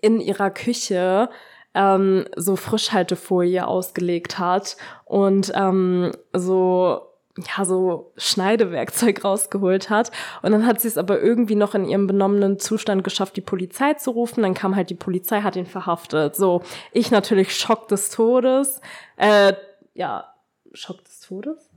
[0.00, 1.30] in ihrer Küche
[1.74, 10.12] ähm, so Frischhaltefolie ausgelegt hat und ähm, so ja, so Schneidewerkzeug rausgeholt hat.
[10.42, 13.94] Und dann hat sie es aber irgendwie noch in ihrem benommenen Zustand geschafft, die Polizei
[13.94, 14.42] zu rufen.
[14.42, 16.36] Dann kam halt die Polizei, hat ihn verhaftet.
[16.36, 18.80] So, ich natürlich Schock des Todes.
[19.16, 19.54] Äh,
[19.94, 20.32] ja,
[20.72, 21.70] Schock des Todes?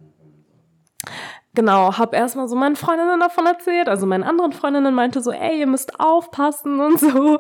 [1.57, 5.59] Genau, hab erstmal so meinen Freundinnen davon erzählt, also meinen anderen Freundinnen meinte so, ey,
[5.59, 7.39] ihr müsst aufpassen und so,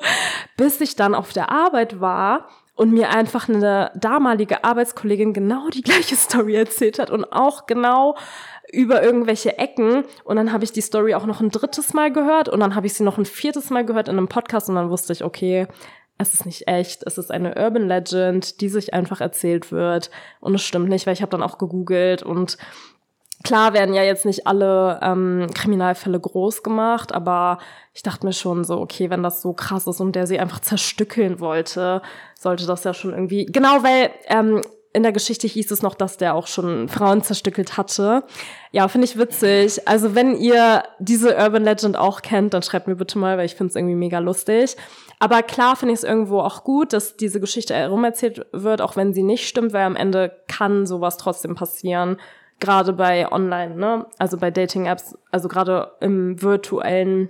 [0.57, 5.83] bis ich dann auf der Arbeit war und mir einfach eine damalige Arbeitskollegin genau die
[5.83, 8.17] gleiche Story erzählt hat und auch genau
[8.71, 10.03] über irgendwelche Ecken.
[10.23, 12.87] Und dann habe ich die Story auch noch ein drittes Mal gehört und dann habe
[12.87, 15.67] ich sie noch ein viertes Mal gehört in einem Podcast und dann wusste ich, okay,
[16.17, 20.09] es ist nicht echt, es ist eine Urban Legend, die sich einfach erzählt wird.
[20.39, 22.57] Und es stimmt nicht, weil ich habe dann auch gegoogelt und
[23.47, 27.59] klar werden ja jetzt nicht alle ähm, Kriminalfälle groß gemacht, aber
[27.93, 30.59] ich dachte mir schon so, okay, wenn das so krass ist und der sie einfach
[30.59, 32.01] zerstückeln wollte,
[32.37, 36.17] sollte das ja schon irgendwie, genau, weil ähm, in der Geschichte hieß es noch, dass
[36.17, 38.23] der auch schon Frauen zerstückelt hatte.
[38.71, 39.87] Ja, finde ich witzig.
[39.87, 43.55] Also wenn ihr diese Urban Legend auch kennt, dann schreibt mir bitte mal, weil ich
[43.55, 44.75] finde es irgendwie mega lustig.
[45.19, 49.13] Aber klar finde ich es irgendwo auch gut, dass diese Geschichte herumerzählt wird, auch wenn
[49.13, 52.17] sie nicht stimmt, weil am Ende kann sowas trotzdem passieren.
[52.59, 54.05] Gerade bei Online, ne?
[54.17, 57.29] Also bei Dating-Apps, also gerade im virtuellen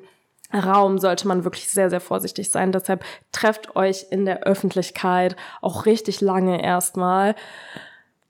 [0.53, 2.71] Raum sollte man wirklich sehr, sehr vorsichtig sein.
[2.71, 7.35] Deshalb trefft euch in der Öffentlichkeit auch richtig lange erstmal.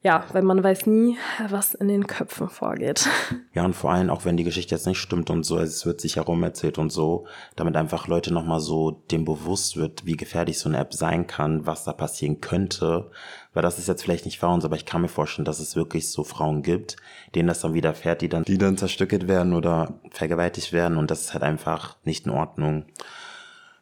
[0.04, 1.18] Ja, weil man weiß nie,
[1.50, 3.08] was in den Köpfen vorgeht.
[3.54, 5.86] Ja, und vor allem auch wenn die Geschichte jetzt nicht stimmt und so, also es
[5.88, 10.16] wird sich herum erzählt und so, damit einfach Leute nochmal so dem bewusst wird, wie
[10.16, 13.10] gefährlich so eine App sein kann, was da passieren könnte,
[13.58, 16.12] weil das ist jetzt vielleicht nicht wahr, aber ich kann mir vorstellen, dass es wirklich
[16.12, 16.96] so Frauen gibt,
[17.34, 21.22] denen das dann widerfährt, die dann, die dann zerstückelt werden oder vergewaltigt werden und das
[21.22, 22.86] ist halt einfach nicht in Ordnung.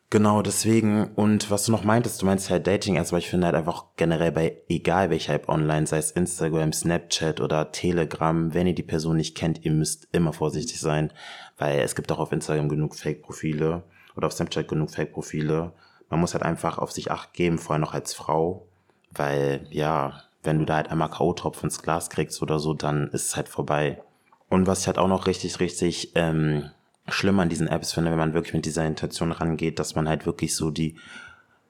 [0.10, 3.48] Genau, deswegen, und was du noch meintest, du meinst halt Dating erst, aber ich finde
[3.48, 8.68] halt einfach generell bei egal welcher App online, sei es Instagram, Snapchat oder Telegram, wenn
[8.68, 11.12] ihr die Person nicht kennt, ihr müsst immer vorsichtig sein,
[11.58, 13.84] weil es gibt auch auf Instagram genug Fake-Profile
[14.16, 15.74] oder auf Snapchat genug Fake-Profile.
[16.10, 18.70] Man muss halt einfach auf sich acht geben, vor allem noch als Frau.
[19.16, 23.28] Weil, ja, wenn du da halt einmal K.O.-Tropf ins Glas kriegst oder so, dann ist
[23.28, 24.02] es halt vorbei.
[24.50, 26.70] Und was ich halt auch noch richtig, richtig ähm,
[27.08, 30.26] schlimm an diesen Apps finde, wenn man wirklich mit dieser Intention rangeht, dass man halt
[30.26, 30.96] wirklich so die,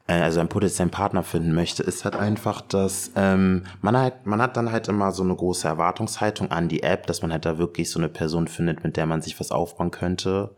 [0.07, 4.41] äh, also einen potenziellen Partner finden möchte, ist halt einfach, dass ähm, man halt, man
[4.41, 7.57] hat dann halt immer so eine große Erwartungshaltung an die App, dass man halt da
[7.57, 10.55] wirklich so eine Person findet, mit der man sich was aufbauen könnte.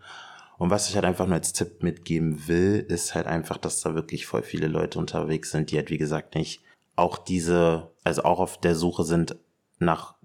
[0.58, 3.93] Und was ich halt einfach nur als Tipp mitgeben will, ist halt einfach, dass da
[3.93, 6.62] wirklich voll viele Leute unterwegs sind, die halt wie gesagt nicht
[6.98, 9.38] auch diese, also auch auf der Suche sind
[9.80, 10.16] nach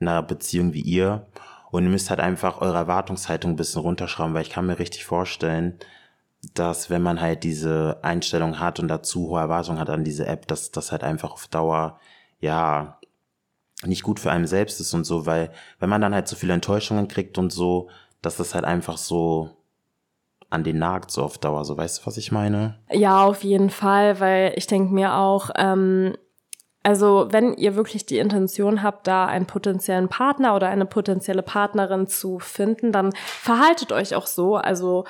[0.00, 1.26] einer Beziehung wie ihr.
[1.70, 5.04] Und ihr müsst halt einfach eure Erwartungshaltung ein bisschen runterschrauben, weil ich kann mir richtig
[5.04, 5.78] vorstellen,
[6.54, 10.46] dass wenn man halt diese Einstellung hat und dazu hohe Erwartungen hat an diese App,
[10.48, 11.98] dass das halt einfach auf Dauer,
[12.40, 12.98] ja,
[13.84, 16.54] nicht gut für einen selbst ist und so, weil wenn man dann halt so viele
[16.54, 17.90] Enttäuschungen kriegt und so,
[18.22, 19.50] dass das halt einfach so
[20.50, 21.64] an den nagt so auf Dauer.
[21.64, 22.78] So, weißt du, was ich meine?
[22.90, 26.16] Ja, auf jeden Fall, weil ich denke mir auch, ähm,
[26.82, 32.06] also wenn ihr wirklich die Intention habt, da einen potenziellen Partner oder eine potenzielle Partnerin
[32.06, 34.54] zu finden, dann verhaltet euch auch so.
[34.54, 35.04] Also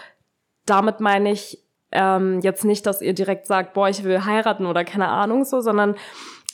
[0.64, 4.84] damit meine ich ähm, jetzt nicht, dass ihr direkt sagt, boah, ich will heiraten oder
[4.84, 5.96] keine Ahnung so, sondern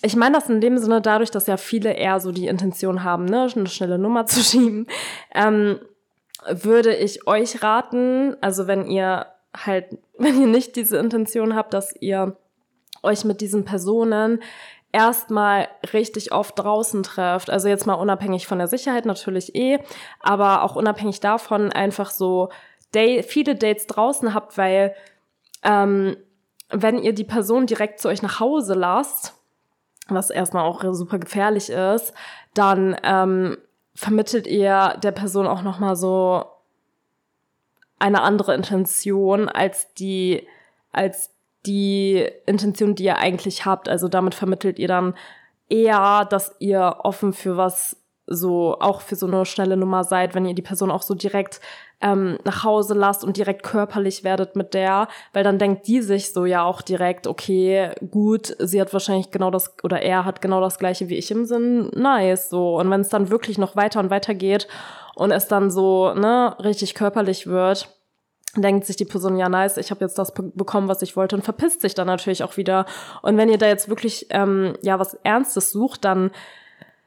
[0.02, 3.24] ich meine das in dem Sinne dadurch, dass ja viele eher so die Intention haben,
[3.24, 4.88] ne, eine schnelle Nummer zu schieben.
[5.34, 5.78] Ähm,
[6.48, 11.94] würde ich euch raten, also wenn ihr halt, wenn ihr nicht diese Intention habt, dass
[12.00, 12.36] ihr
[13.02, 14.42] euch mit diesen Personen
[14.92, 17.50] erstmal richtig oft draußen trefft.
[17.50, 19.78] Also jetzt mal unabhängig von der Sicherheit natürlich eh,
[20.20, 22.50] aber auch unabhängig davon einfach so
[22.94, 24.94] Day viele Dates draußen habt, weil
[25.62, 26.16] ähm,
[26.70, 29.34] wenn ihr die Person direkt zu euch nach Hause lasst,
[30.08, 32.12] was erstmal auch super gefährlich ist,
[32.54, 33.56] dann ähm,
[33.94, 36.44] vermittelt ihr der Person auch noch mal so
[37.98, 40.46] eine andere Intention als die
[40.90, 41.30] als
[41.64, 43.88] die Intention, die ihr eigentlich habt.
[43.88, 45.14] Also damit vermittelt ihr dann
[45.68, 50.46] eher, dass ihr offen für was so auch für so eine schnelle Nummer seid, wenn
[50.46, 51.60] ihr die Person auch so direkt
[52.02, 56.32] ähm, nach Hause lasst und direkt körperlich werdet mit der, weil dann denkt die sich
[56.32, 60.60] so ja auch direkt, okay, gut, sie hat wahrscheinlich genau das oder er hat genau
[60.60, 62.78] das gleiche wie ich im Sinn, nice, so.
[62.78, 64.68] Und wenn es dann wirklich noch weiter und weiter geht
[65.14, 67.88] und es dann so, ne, richtig körperlich wird,
[68.56, 71.42] denkt sich die Person, ja nice, ich habe jetzt das bekommen, was ich wollte und
[71.42, 72.84] verpisst sich dann natürlich auch wieder.
[73.22, 76.30] Und wenn ihr da jetzt wirklich ähm, ja was Ernstes sucht, dann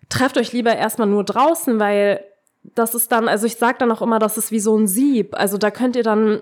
[0.10, 2.24] trefft euch lieber erstmal nur draußen, weil
[2.74, 5.36] das ist dann, also ich sage dann auch immer, das ist wie so ein Sieb.
[5.38, 6.42] Also da könnt ihr dann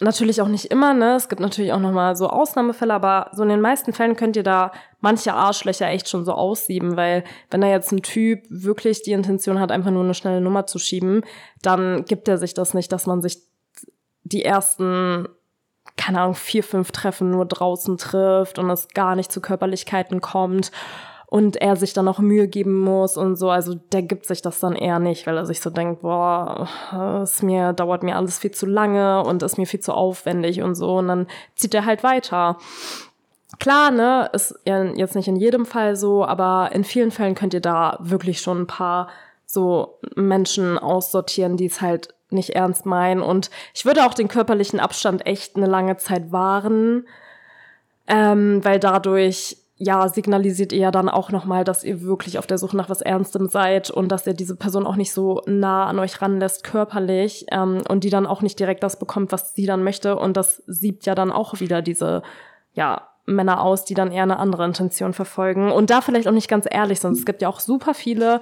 [0.00, 1.16] natürlich auch nicht immer, ne?
[1.16, 4.42] Es gibt natürlich auch nochmal so Ausnahmefälle, aber so in den meisten Fällen könnt ihr
[4.42, 9.12] da manche Arschlöcher echt schon so aussieben, weil wenn da jetzt ein Typ wirklich die
[9.12, 11.22] Intention hat, einfach nur eine schnelle Nummer zu schieben,
[11.62, 13.38] dann gibt er sich das nicht, dass man sich
[14.24, 15.28] die ersten,
[15.96, 20.70] keine Ahnung, vier, fünf Treffen nur draußen trifft und es gar nicht zu Körperlichkeiten kommt
[21.32, 23.48] und er sich dann auch Mühe geben muss und so.
[23.48, 26.68] Also der gibt sich das dann eher nicht, weil er sich so denkt, boah,
[27.22, 30.74] es mir, dauert mir alles viel zu lange und ist mir viel zu aufwendig und
[30.74, 30.98] so.
[30.98, 32.58] Und dann zieht er halt weiter.
[33.58, 37.62] klar, ne, ist jetzt nicht in jedem Fall so, aber in vielen Fällen könnt ihr
[37.62, 39.08] da wirklich schon ein paar
[39.46, 43.22] so Menschen aussortieren, die es halt nicht ernst meinen.
[43.22, 47.06] Und ich würde auch den körperlichen Abstand echt eine lange Zeit wahren,
[48.06, 52.58] ähm, weil dadurch ja, signalisiert ihr ja dann auch nochmal, dass ihr wirklich auf der
[52.58, 55.98] Suche nach was Ernstem seid und dass ihr diese Person auch nicht so nah an
[55.98, 59.82] euch ranlässt körperlich ähm, und die dann auch nicht direkt das bekommt, was sie dann
[59.82, 60.16] möchte.
[60.16, 62.22] Und das siebt ja dann auch wieder diese,
[62.74, 66.48] ja, Männer aus, die dann eher eine andere Intention verfolgen und da vielleicht auch nicht
[66.48, 67.16] ganz ehrlich sind.
[67.16, 68.40] Es gibt ja auch super viele,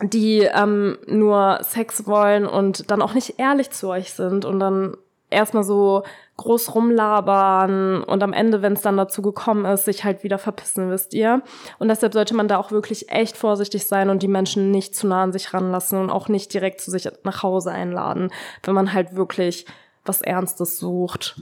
[0.00, 4.96] die ähm, nur Sex wollen und dann auch nicht ehrlich zu euch sind und dann
[5.32, 6.02] erstmal so
[6.36, 10.90] groß rumlabern und am Ende, wenn es dann dazu gekommen ist, sich halt wieder verpissen,
[10.90, 11.42] wisst ihr.
[11.78, 15.06] Und deshalb sollte man da auch wirklich echt vorsichtig sein und die Menschen nicht zu
[15.06, 18.30] nah an sich ranlassen und auch nicht direkt zu sich nach Hause einladen,
[18.62, 19.66] wenn man halt wirklich
[20.04, 21.36] was Ernstes sucht.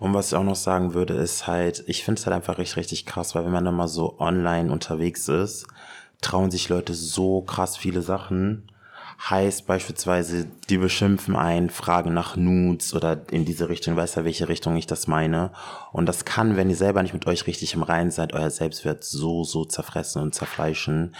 [0.00, 2.76] Und was ich auch noch sagen würde, ist halt, ich finde es halt einfach richtig,
[2.76, 5.66] richtig krass, weil wenn man dann mal so online unterwegs ist,
[6.20, 8.71] trauen sich Leute so krass viele Sachen
[9.30, 14.48] heißt beispielsweise, die beschimpfen einen, fragen nach Nudes oder in diese Richtung, weiß ja, welche
[14.48, 15.52] Richtung ich das meine.
[15.92, 19.04] Und das kann, wenn ihr selber nicht mit euch richtig im Reinen seid, euer Selbstwert
[19.04, 21.14] so, so zerfressen und zerfleischen.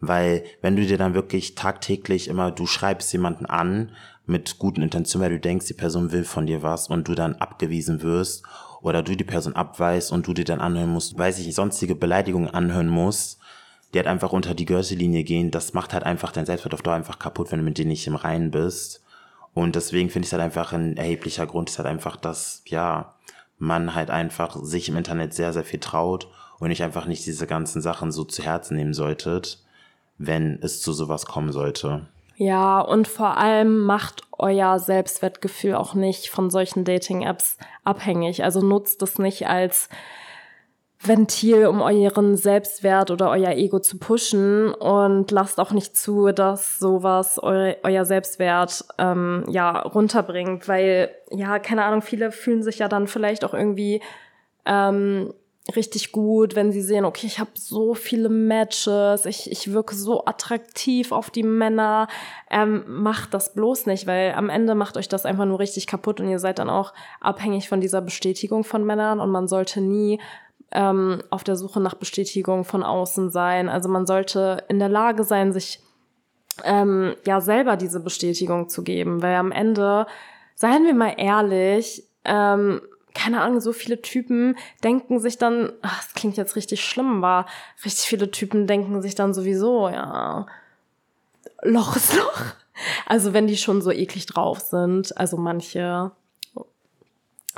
[0.00, 3.90] Weil wenn du dir dann wirklich tagtäglich immer, du schreibst jemanden an
[4.24, 7.34] mit guten Intentionen, weil du denkst, die Person will von dir was und du dann
[7.36, 8.44] abgewiesen wirst
[8.82, 12.50] oder du die Person abweist und du dir dann anhören musst, weiß ich, sonstige Beleidigungen
[12.50, 13.40] anhören musst,
[13.92, 16.94] die halt einfach unter die Gürtellinie gehen, das macht halt einfach dein Selbstwert auf Dauer
[16.94, 19.02] einfach kaputt, wenn du mit denen nicht im Reinen bist.
[19.54, 23.14] Und deswegen finde ich es halt einfach ein erheblicher Grund, ist halt einfach, dass, ja,
[23.58, 27.46] man halt einfach sich im Internet sehr, sehr viel traut und ich einfach nicht diese
[27.46, 29.58] ganzen Sachen so zu Herzen nehmen solltet,
[30.16, 32.06] wenn es zu sowas kommen sollte.
[32.36, 38.44] Ja, und vor allem macht euer Selbstwertgefühl auch nicht von solchen Dating-Apps abhängig.
[38.44, 39.88] Also nutzt es nicht als
[41.00, 46.78] Ventil, um euren Selbstwert oder euer Ego zu pushen und lasst auch nicht zu, dass
[46.80, 52.88] sowas eu euer Selbstwert ähm, ja runterbringt, weil ja keine Ahnung, viele fühlen sich ja
[52.88, 54.02] dann vielleicht auch irgendwie
[54.66, 55.32] ähm,
[55.76, 60.24] richtig gut, wenn sie sehen, okay, ich habe so viele Matches, ich, ich wirke so
[60.24, 62.08] attraktiv auf die Männer.
[62.50, 66.20] Ähm, macht das bloß nicht, weil am Ende macht euch das einfach nur richtig kaputt
[66.20, 70.18] und ihr seid dann auch abhängig von dieser Bestätigung von Männern und man sollte nie
[70.72, 73.68] ähm, auf der Suche nach Bestätigung von außen sein.
[73.68, 75.80] Also man sollte in der Lage sein, sich
[76.64, 80.06] ähm, ja selber diese Bestätigung zu geben, weil am Ende,
[80.54, 82.80] seien wir mal ehrlich, ähm,
[83.14, 87.46] keine Ahnung, so viele Typen denken sich dann, ach, das klingt jetzt richtig schlimm, war
[87.84, 90.46] richtig viele Typen denken sich dann sowieso, ja,
[91.62, 92.42] Loch ist Loch.
[93.06, 96.12] Also wenn die schon so eklig drauf sind, also manche,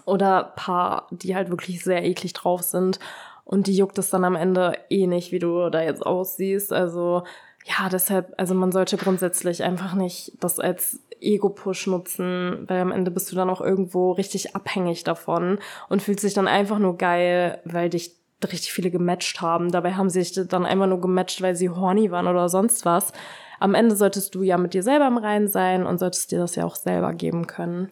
[0.07, 2.99] oder paar, die halt wirklich sehr eklig drauf sind.
[3.45, 6.73] Und die juckt es dann am Ende eh nicht, wie du da jetzt aussiehst.
[6.73, 7.25] Also
[7.65, 13.11] ja, deshalb, also man sollte grundsätzlich einfach nicht das als Ego-Push nutzen, weil am Ende
[13.11, 15.59] bist du dann auch irgendwo richtig abhängig davon
[15.89, 19.71] und fühlst dich dann einfach nur geil, weil dich richtig viele gematcht haben.
[19.71, 23.13] Dabei haben sie sich dann einfach nur gematcht, weil sie horny waren oder sonst was.
[23.59, 26.55] Am Ende solltest du ja mit dir selber im Reinen sein und solltest dir das
[26.55, 27.91] ja auch selber geben können.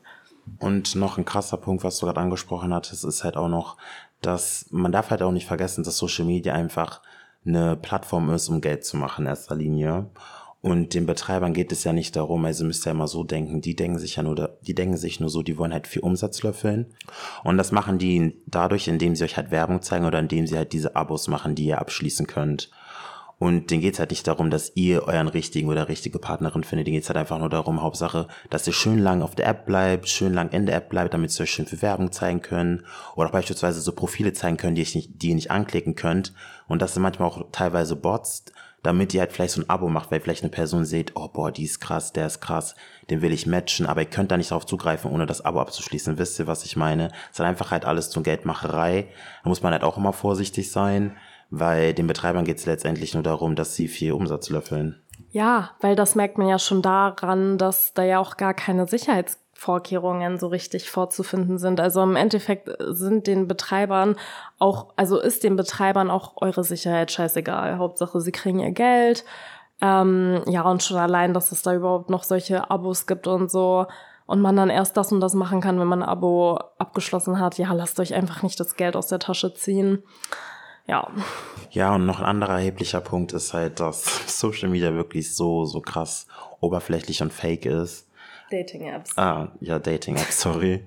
[0.58, 3.76] Und noch ein krasser Punkt, was du gerade angesprochen hattest, ist halt auch noch,
[4.20, 7.00] dass man darf halt auch nicht vergessen, dass Social Media einfach
[7.46, 10.10] eine Plattform ist, um Geld zu machen in erster Linie.
[10.60, 13.60] Und den Betreibern geht es ja nicht darum, also müsst ihr ja immer so denken,
[13.60, 16.42] die denken sich ja nur, die denken sich nur so, die wollen halt viel Umsatz
[16.42, 16.86] löffeln.
[17.44, 20.72] Und das machen die dadurch, indem sie euch halt Werbung zeigen oder indem sie halt
[20.72, 22.70] diese Abos machen, die ihr abschließen könnt.
[23.38, 26.88] Und denen geht's halt nicht darum, dass ihr euren richtigen oder richtige Partnerin findet.
[26.88, 30.08] Denen geht's halt einfach nur darum, Hauptsache, dass ihr schön lang auf der App bleibt,
[30.08, 32.84] schön lang in der App bleibt, damit sie euch schön für Werbung zeigen können.
[33.14, 36.34] Oder beispielsweise so Profile zeigen können, die, ich nicht, die ihr nicht anklicken könnt.
[36.66, 38.44] Und das sind manchmal auch teilweise Bots,
[38.82, 41.52] damit ihr halt vielleicht so ein Abo macht, weil vielleicht eine Person seht, oh boah,
[41.52, 42.74] die ist krass, der ist krass,
[43.10, 46.18] den will ich matchen, aber ihr könnt da nicht darauf zugreifen, ohne das Abo abzuschließen.
[46.18, 47.08] Wisst ihr, was ich meine?
[47.26, 49.06] Es ist halt einfach halt alles zur Geldmacherei.
[49.44, 51.16] Da muss man halt auch immer vorsichtig sein
[51.50, 55.00] weil den Betreibern geht es letztendlich nur darum, dass sie viel Umsatz löffeln.
[55.30, 60.38] Ja, weil das merkt man ja schon daran, dass da ja auch gar keine Sicherheitsvorkehrungen
[60.38, 61.80] so richtig vorzufinden sind.
[61.80, 64.16] Also im Endeffekt sind den Betreibern
[64.58, 67.78] auch, also ist den Betreibern auch eure Sicherheit scheißegal.
[67.78, 69.24] Hauptsache, sie kriegen ihr Geld.
[69.80, 73.86] Ähm, ja, und schon allein, dass es da überhaupt noch solche Abos gibt und so
[74.26, 77.58] und man dann erst das und das machen kann, wenn man ein Abo abgeschlossen hat.
[77.58, 80.02] Ja, lasst euch einfach nicht das Geld aus der Tasche ziehen
[80.88, 81.08] ja.
[81.70, 84.04] Ja, und noch ein anderer erheblicher Punkt ist halt, dass
[84.40, 86.26] Social Media wirklich so, so krass
[86.60, 88.08] oberflächlich und fake ist.
[88.50, 89.16] Dating-Apps.
[89.18, 90.84] Ah, ja, Dating-Apps, sorry.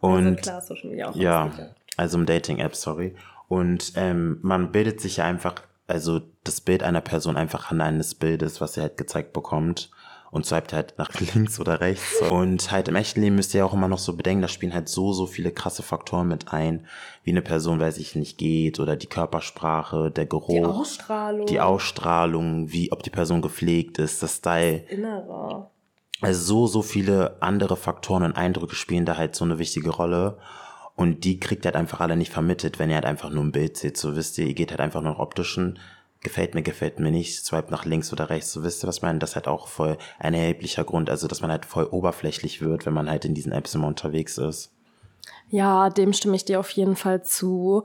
[0.00, 1.50] Und also klar, Social Media auch ja,
[1.96, 3.14] also im Dating-Apps, sorry.
[3.48, 5.54] Und ähm, man bildet sich ja einfach,
[5.88, 9.90] also das Bild einer Person einfach an eines Bildes, was sie halt gezeigt bekommt
[10.30, 12.22] und swiped halt nach links oder rechts.
[12.30, 14.88] Und halt im echten Leben müsst ihr auch immer noch so bedenken, da spielen halt
[14.88, 16.86] so, so viele krasse Faktoren mit ein,
[17.24, 20.48] wie eine Person, weiß ich nicht, geht oder die Körpersprache, der Geruch.
[20.48, 21.46] Die Ausstrahlung.
[21.46, 24.80] Die Ausstrahlung, wie, ob die Person gepflegt ist, das Style.
[24.80, 25.70] Das Innere.
[26.22, 30.38] Also so, so viele andere Faktoren und Eindrücke spielen da halt so eine wichtige Rolle.
[30.94, 33.78] Und die kriegt halt einfach alle nicht vermittelt, wenn ihr halt einfach nur ein Bild
[33.78, 33.96] seht.
[33.96, 35.78] So wisst ihr, ihr geht halt einfach nur optischen
[36.20, 39.18] gefällt mir, gefällt mir nicht, swipe nach links oder rechts, so wisst ihr, was ich?
[39.18, 42.86] Das ist halt auch voll ein erheblicher Grund, also dass man halt voll oberflächlich wird,
[42.86, 44.72] wenn man halt in diesen Apps immer unterwegs ist.
[45.48, 47.84] Ja, dem stimme ich dir auf jeden Fall zu.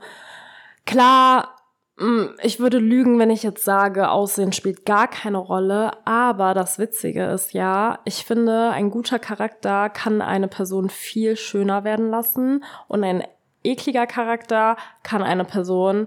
[0.84, 1.56] Klar,
[1.96, 6.78] mm, ich würde lügen, wenn ich jetzt sage, Aussehen spielt gar keine Rolle, aber das
[6.78, 12.64] Witzige ist ja, ich finde, ein guter Charakter kann eine Person viel schöner werden lassen
[12.86, 13.24] und ein
[13.64, 16.06] ekliger Charakter kann eine Person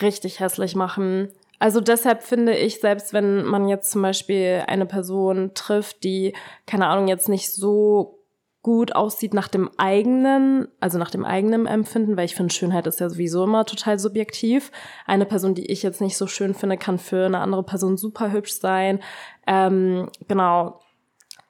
[0.00, 5.52] richtig hässlich machen, also deshalb finde ich, selbst wenn man jetzt zum Beispiel eine Person
[5.54, 6.34] trifft, die,
[6.66, 8.16] keine Ahnung, jetzt nicht so
[8.62, 12.98] gut aussieht nach dem eigenen, also nach dem eigenen Empfinden, weil ich finde, Schönheit ist
[12.98, 14.72] ja sowieso immer total subjektiv.
[15.06, 18.32] Eine Person, die ich jetzt nicht so schön finde, kann für eine andere Person super
[18.32, 18.98] hübsch sein.
[19.46, 20.80] Ähm, genau,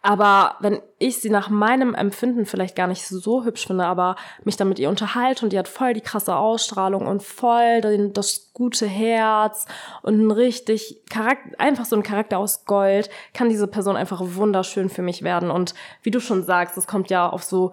[0.07, 4.57] aber wenn ich sie nach meinem Empfinden vielleicht gar nicht so hübsch finde, aber mich
[4.57, 8.53] dann mit ihr unterhalte und die hat voll die krasse Ausstrahlung und voll den, das
[8.53, 9.67] gute Herz
[10.03, 14.91] und ein richtig Charakter, einfach so ein Charakter aus Gold, kann diese Person einfach wunderschön
[14.91, 15.51] für mich werden.
[15.51, 17.73] Und wie du schon sagst, es kommt ja auf so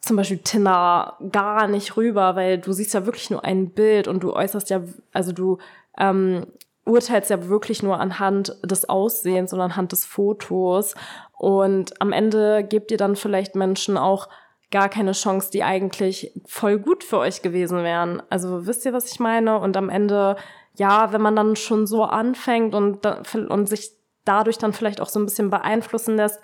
[0.00, 4.22] zum Beispiel Tinder gar nicht rüber, weil du siehst ja wirklich nur ein Bild und
[4.22, 4.80] du äußerst ja,
[5.12, 5.58] also du
[5.98, 6.46] ähm,
[6.86, 10.94] urteilst ja wirklich nur anhand des Aussehens und anhand des Fotos.
[11.36, 14.28] Und am Ende gebt ihr dann vielleicht Menschen auch
[14.70, 18.22] gar keine Chance, die eigentlich voll gut für euch gewesen wären.
[18.30, 19.58] Also wisst ihr, was ich meine?
[19.58, 20.36] Und am Ende,
[20.76, 23.92] ja, wenn man dann schon so anfängt und, und sich
[24.24, 26.40] dadurch dann vielleicht auch so ein bisschen beeinflussen lässt,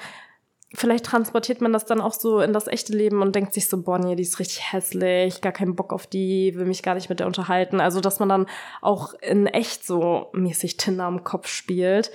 [0.74, 3.82] vielleicht transportiert man das dann auch so in das echte Leben und denkt sich so,
[3.82, 7.10] boah, nee, die ist richtig hässlich, gar keinen Bock auf die, will mich gar nicht
[7.10, 7.80] mit der unterhalten.
[7.80, 8.46] Also, dass man dann
[8.80, 12.10] auch in echt so mäßig Tinder am Kopf spielt.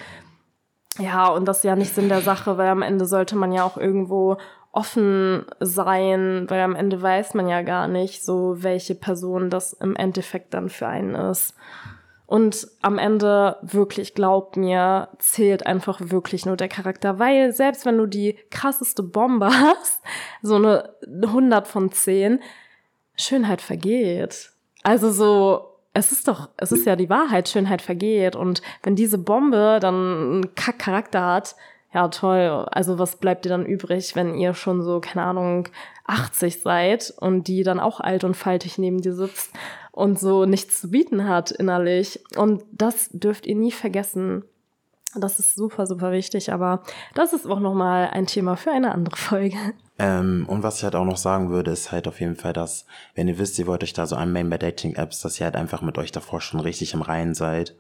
[1.00, 3.64] Ja, und das ist ja nicht Sinn der Sache, weil am Ende sollte man ja
[3.64, 4.38] auch irgendwo
[4.72, 9.96] offen sein, weil am Ende weiß man ja gar nicht, so welche Person das im
[9.96, 11.56] Endeffekt dann für einen ist.
[12.28, 17.98] Und am Ende wirklich, glaubt mir, zählt einfach wirklich nur der Charakter, weil selbst wenn
[17.98, 20.02] du die krasseste Bombe hast,
[20.42, 22.42] so eine 100 von 10,
[23.16, 24.52] Schönheit vergeht.
[24.84, 28.36] Also so, es ist doch, es ist ja die Wahrheit, Schönheit vergeht.
[28.36, 31.56] Und wenn diese Bombe dann einen Kack-Charakter hat,
[31.94, 35.70] ja toll, also was bleibt dir dann übrig, wenn ihr schon so, keine Ahnung,
[36.06, 39.54] 80 seid und die dann auch alt und faltig neben dir sitzt
[39.98, 42.22] und so nichts zu bieten hat innerlich.
[42.36, 44.44] Und das dürft ihr nie vergessen.
[45.16, 46.84] Das ist super, super wichtig, aber
[47.16, 49.58] das ist auch nochmal ein Thema für eine andere Folge.
[49.98, 52.86] Ähm, und was ich halt auch noch sagen würde, ist halt auf jeden Fall, dass,
[53.16, 55.82] wenn ihr wisst, ihr wollt euch da so anmelden bei Dating-Apps, dass ihr halt einfach
[55.82, 57.76] mit euch davor schon richtig im Reinen seid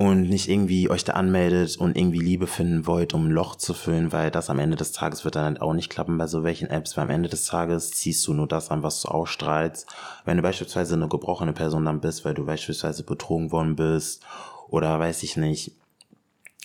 [0.00, 3.74] und nicht irgendwie euch da anmeldet und irgendwie Liebe finden wollt, um ein Loch zu
[3.74, 6.42] füllen, weil das am Ende des Tages wird dann halt auch nicht klappen bei so
[6.42, 9.86] welchen Apps, weil am Ende des Tages ziehst du nur das an, was du ausstrahlst.
[10.24, 14.24] Wenn du beispielsweise eine gebrochene Person dann bist, weil du beispielsweise betrogen worden bist
[14.68, 15.72] oder weiß ich nicht,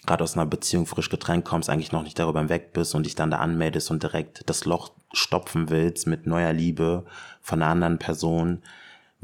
[0.06, 3.16] gerade aus einer Beziehung frisch getrennt kommst, eigentlich noch nicht darüber hinweg bist und dich
[3.16, 7.04] dann da anmeldest und direkt das Loch stopfen willst mit neuer Liebe
[7.42, 8.62] von einer anderen Person,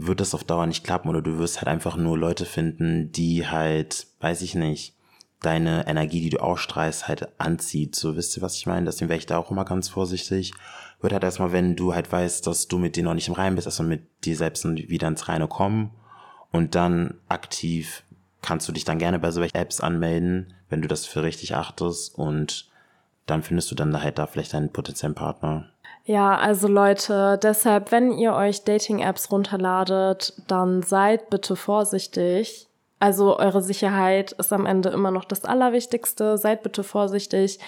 [0.06, 3.48] wird das auf Dauer nicht klappen oder du wirst halt einfach nur Leute finden, die
[3.48, 4.96] halt, weiß ich nicht,
[5.42, 7.96] deine Energie, die du ausstrahlst, halt anzieht.
[7.96, 8.86] So, wisst ihr, was ich meine?
[8.86, 10.54] Deswegen wäre ich da auch immer ganz vorsichtig.
[11.02, 13.56] Wird halt erstmal, wenn du halt weißt, dass du mit dir noch nicht im Reinen
[13.56, 15.92] bist, erstmal mit dir selbst wieder ins Reine kommen
[16.52, 18.04] und dann aktiv
[18.42, 22.16] kannst du dich dann gerne bei solchen Apps anmelden, wenn du das für richtig achtest
[22.16, 22.70] und
[23.26, 25.71] dann findest du dann halt da vielleicht einen potenziellen Partner.
[26.04, 32.68] Ja, also Leute, deshalb, wenn ihr euch Dating-Apps runterladet, dann seid bitte vorsichtig.
[33.00, 36.38] Also eure Sicherheit ist am Ende immer noch das Allerwichtigste.
[36.38, 37.60] Seid bitte vorsichtig.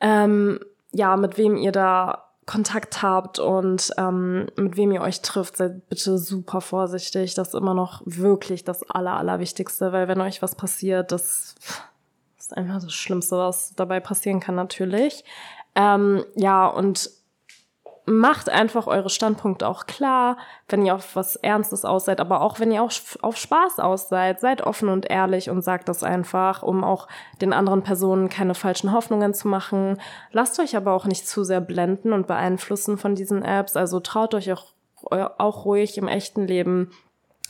[0.00, 0.60] Ähm,
[0.92, 5.88] ja, mit wem ihr da Kontakt habt und ähm, mit wem ihr euch trifft, seid
[5.88, 7.34] bitte super vorsichtig.
[7.34, 11.54] Das ist immer noch wirklich das Aller, Allerwichtigste, weil wenn euch was passiert, das
[12.38, 15.24] ist einfach das Schlimmste, was dabei passieren kann, natürlich.
[15.74, 17.10] Ähm, ja, und
[18.04, 20.36] macht einfach eure Standpunkte auch klar,
[20.68, 24.08] wenn ihr auf was Ernstes aus seid, aber auch wenn ihr auch auf Spaß aus
[24.08, 27.06] seid, seid offen und ehrlich und sagt das einfach, um auch
[27.40, 30.00] den anderen Personen keine falschen Hoffnungen zu machen.
[30.32, 34.34] Lasst euch aber auch nicht zu sehr blenden und beeinflussen von diesen Apps, also traut
[34.34, 34.66] euch auch,
[35.38, 36.90] auch ruhig im echten Leben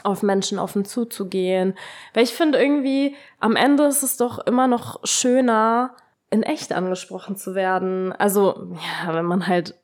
[0.05, 1.75] auf Menschen offen zuzugehen.
[2.13, 5.95] Weil ich finde irgendwie, am Ende ist es doch immer noch schöner,
[6.33, 8.13] in echt angesprochen zu werden.
[8.13, 8.75] Also,
[9.05, 9.75] ja, wenn man halt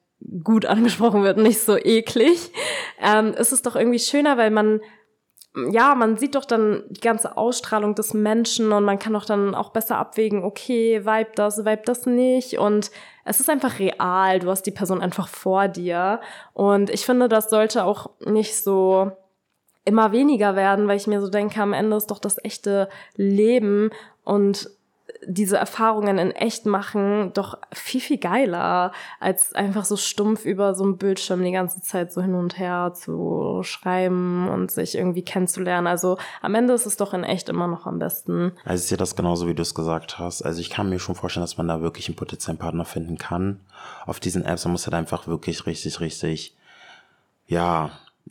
[0.43, 2.51] gut angesprochen wird, nicht so eklig,
[3.01, 4.81] ähm, ist es doch irgendwie schöner, weil man
[5.71, 9.55] ja, man sieht doch dann die ganze Ausstrahlung des Menschen und man kann doch dann
[9.55, 12.59] auch besser abwägen, okay, vibe das, vibe das nicht.
[12.59, 12.91] Und
[13.25, 16.21] es ist einfach real, du hast die Person einfach vor dir.
[16.53, 19.11] Und ich finde, das sollte auch nicht so
[19.85, 23.91] immer weniger werden, weil ich mir so denke, am Ende ist doch das echte Leben.
[24.23, 24.71] Und
[25.27, 30.85] diese Erfahrungen in echt machen doch viel, viel geiler, als einfach so stumpf über so
[30.85, 35.87] einen Bildschirm die ganze Zeit so hin und her zu schreiben und sich irgendwie kennenzulernen.
[35.87, 38.53] Also am Ende ist es doch in echt immer noch am besten.
[38.65, 40.43] Also ich sehe das genauso, wie du es gesagt hast.
[40.43, 43.61] Also ich kann mir schon vorstellen, dass man da wirklich einen potenziellen Partner finden kann.
[44.07, 46.57] Auf diesen Apps, man muss halt einfach wirklich richtig, richtig,
[47.47, 47.91] ja,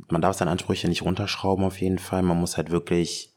[0.10, 2.22] man darf seine Ansprüche nicht runterschrauben auf jeden Fall.
[2.22, 3.34] Man muss halt wirklich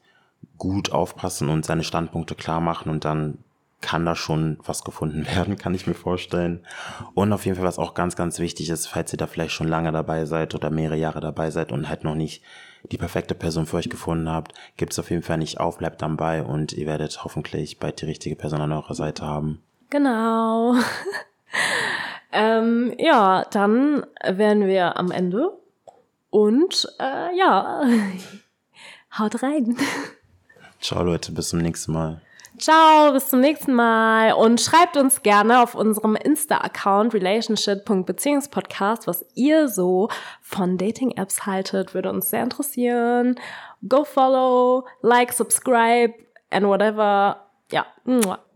[0.57, 3.39] gut aufpassen und seine Standpunkte klar machen und dann
[3.81, 6.65] kann da schon was gefunden werden, kann ich mir vorstellen.
[7.13, 9.67] Und auf jeden Fall, was auch ganz, ganz wichtig ist, falls ihr da vielleicht schon
[9.67, 12.43] lange dabei seid oder mehrere Jahre dabei seid und halt noch nicht
[12.91, 16.01] die perfekte Person für euch gefunden habt, gibt es auf jeden Fall nicht auf, bleibt
[16.01, 19.61] dabei und ihr werdet hoffentlich bald die richtige Person an eurer Seite haben.
[19.89, 20.75] Genau.
[22.31, 25.51] ähm, ja, dann wären wir am Ende
[26.29, 27.83] und äh, ja,
[29.17, 29.77] haut rein.
[30.81, 32.21] Ciao Leute, bis zum nächsten Mal.
[32.57, 39.69] Ciao, bis zum nächsten Mal und schreibt uns gerne auf unserem Insta-Account relationship.beziehungspodcast, was ihr
[39.69, 40.09] so
[40.41, 43.39] von Dating-Apps haltet, würde uns sehr interessieren.
[43.87, 46.13] Go follow, like, subscribe
[46.49, 47.47] and whatever.
[47.71, 47.85] Ja,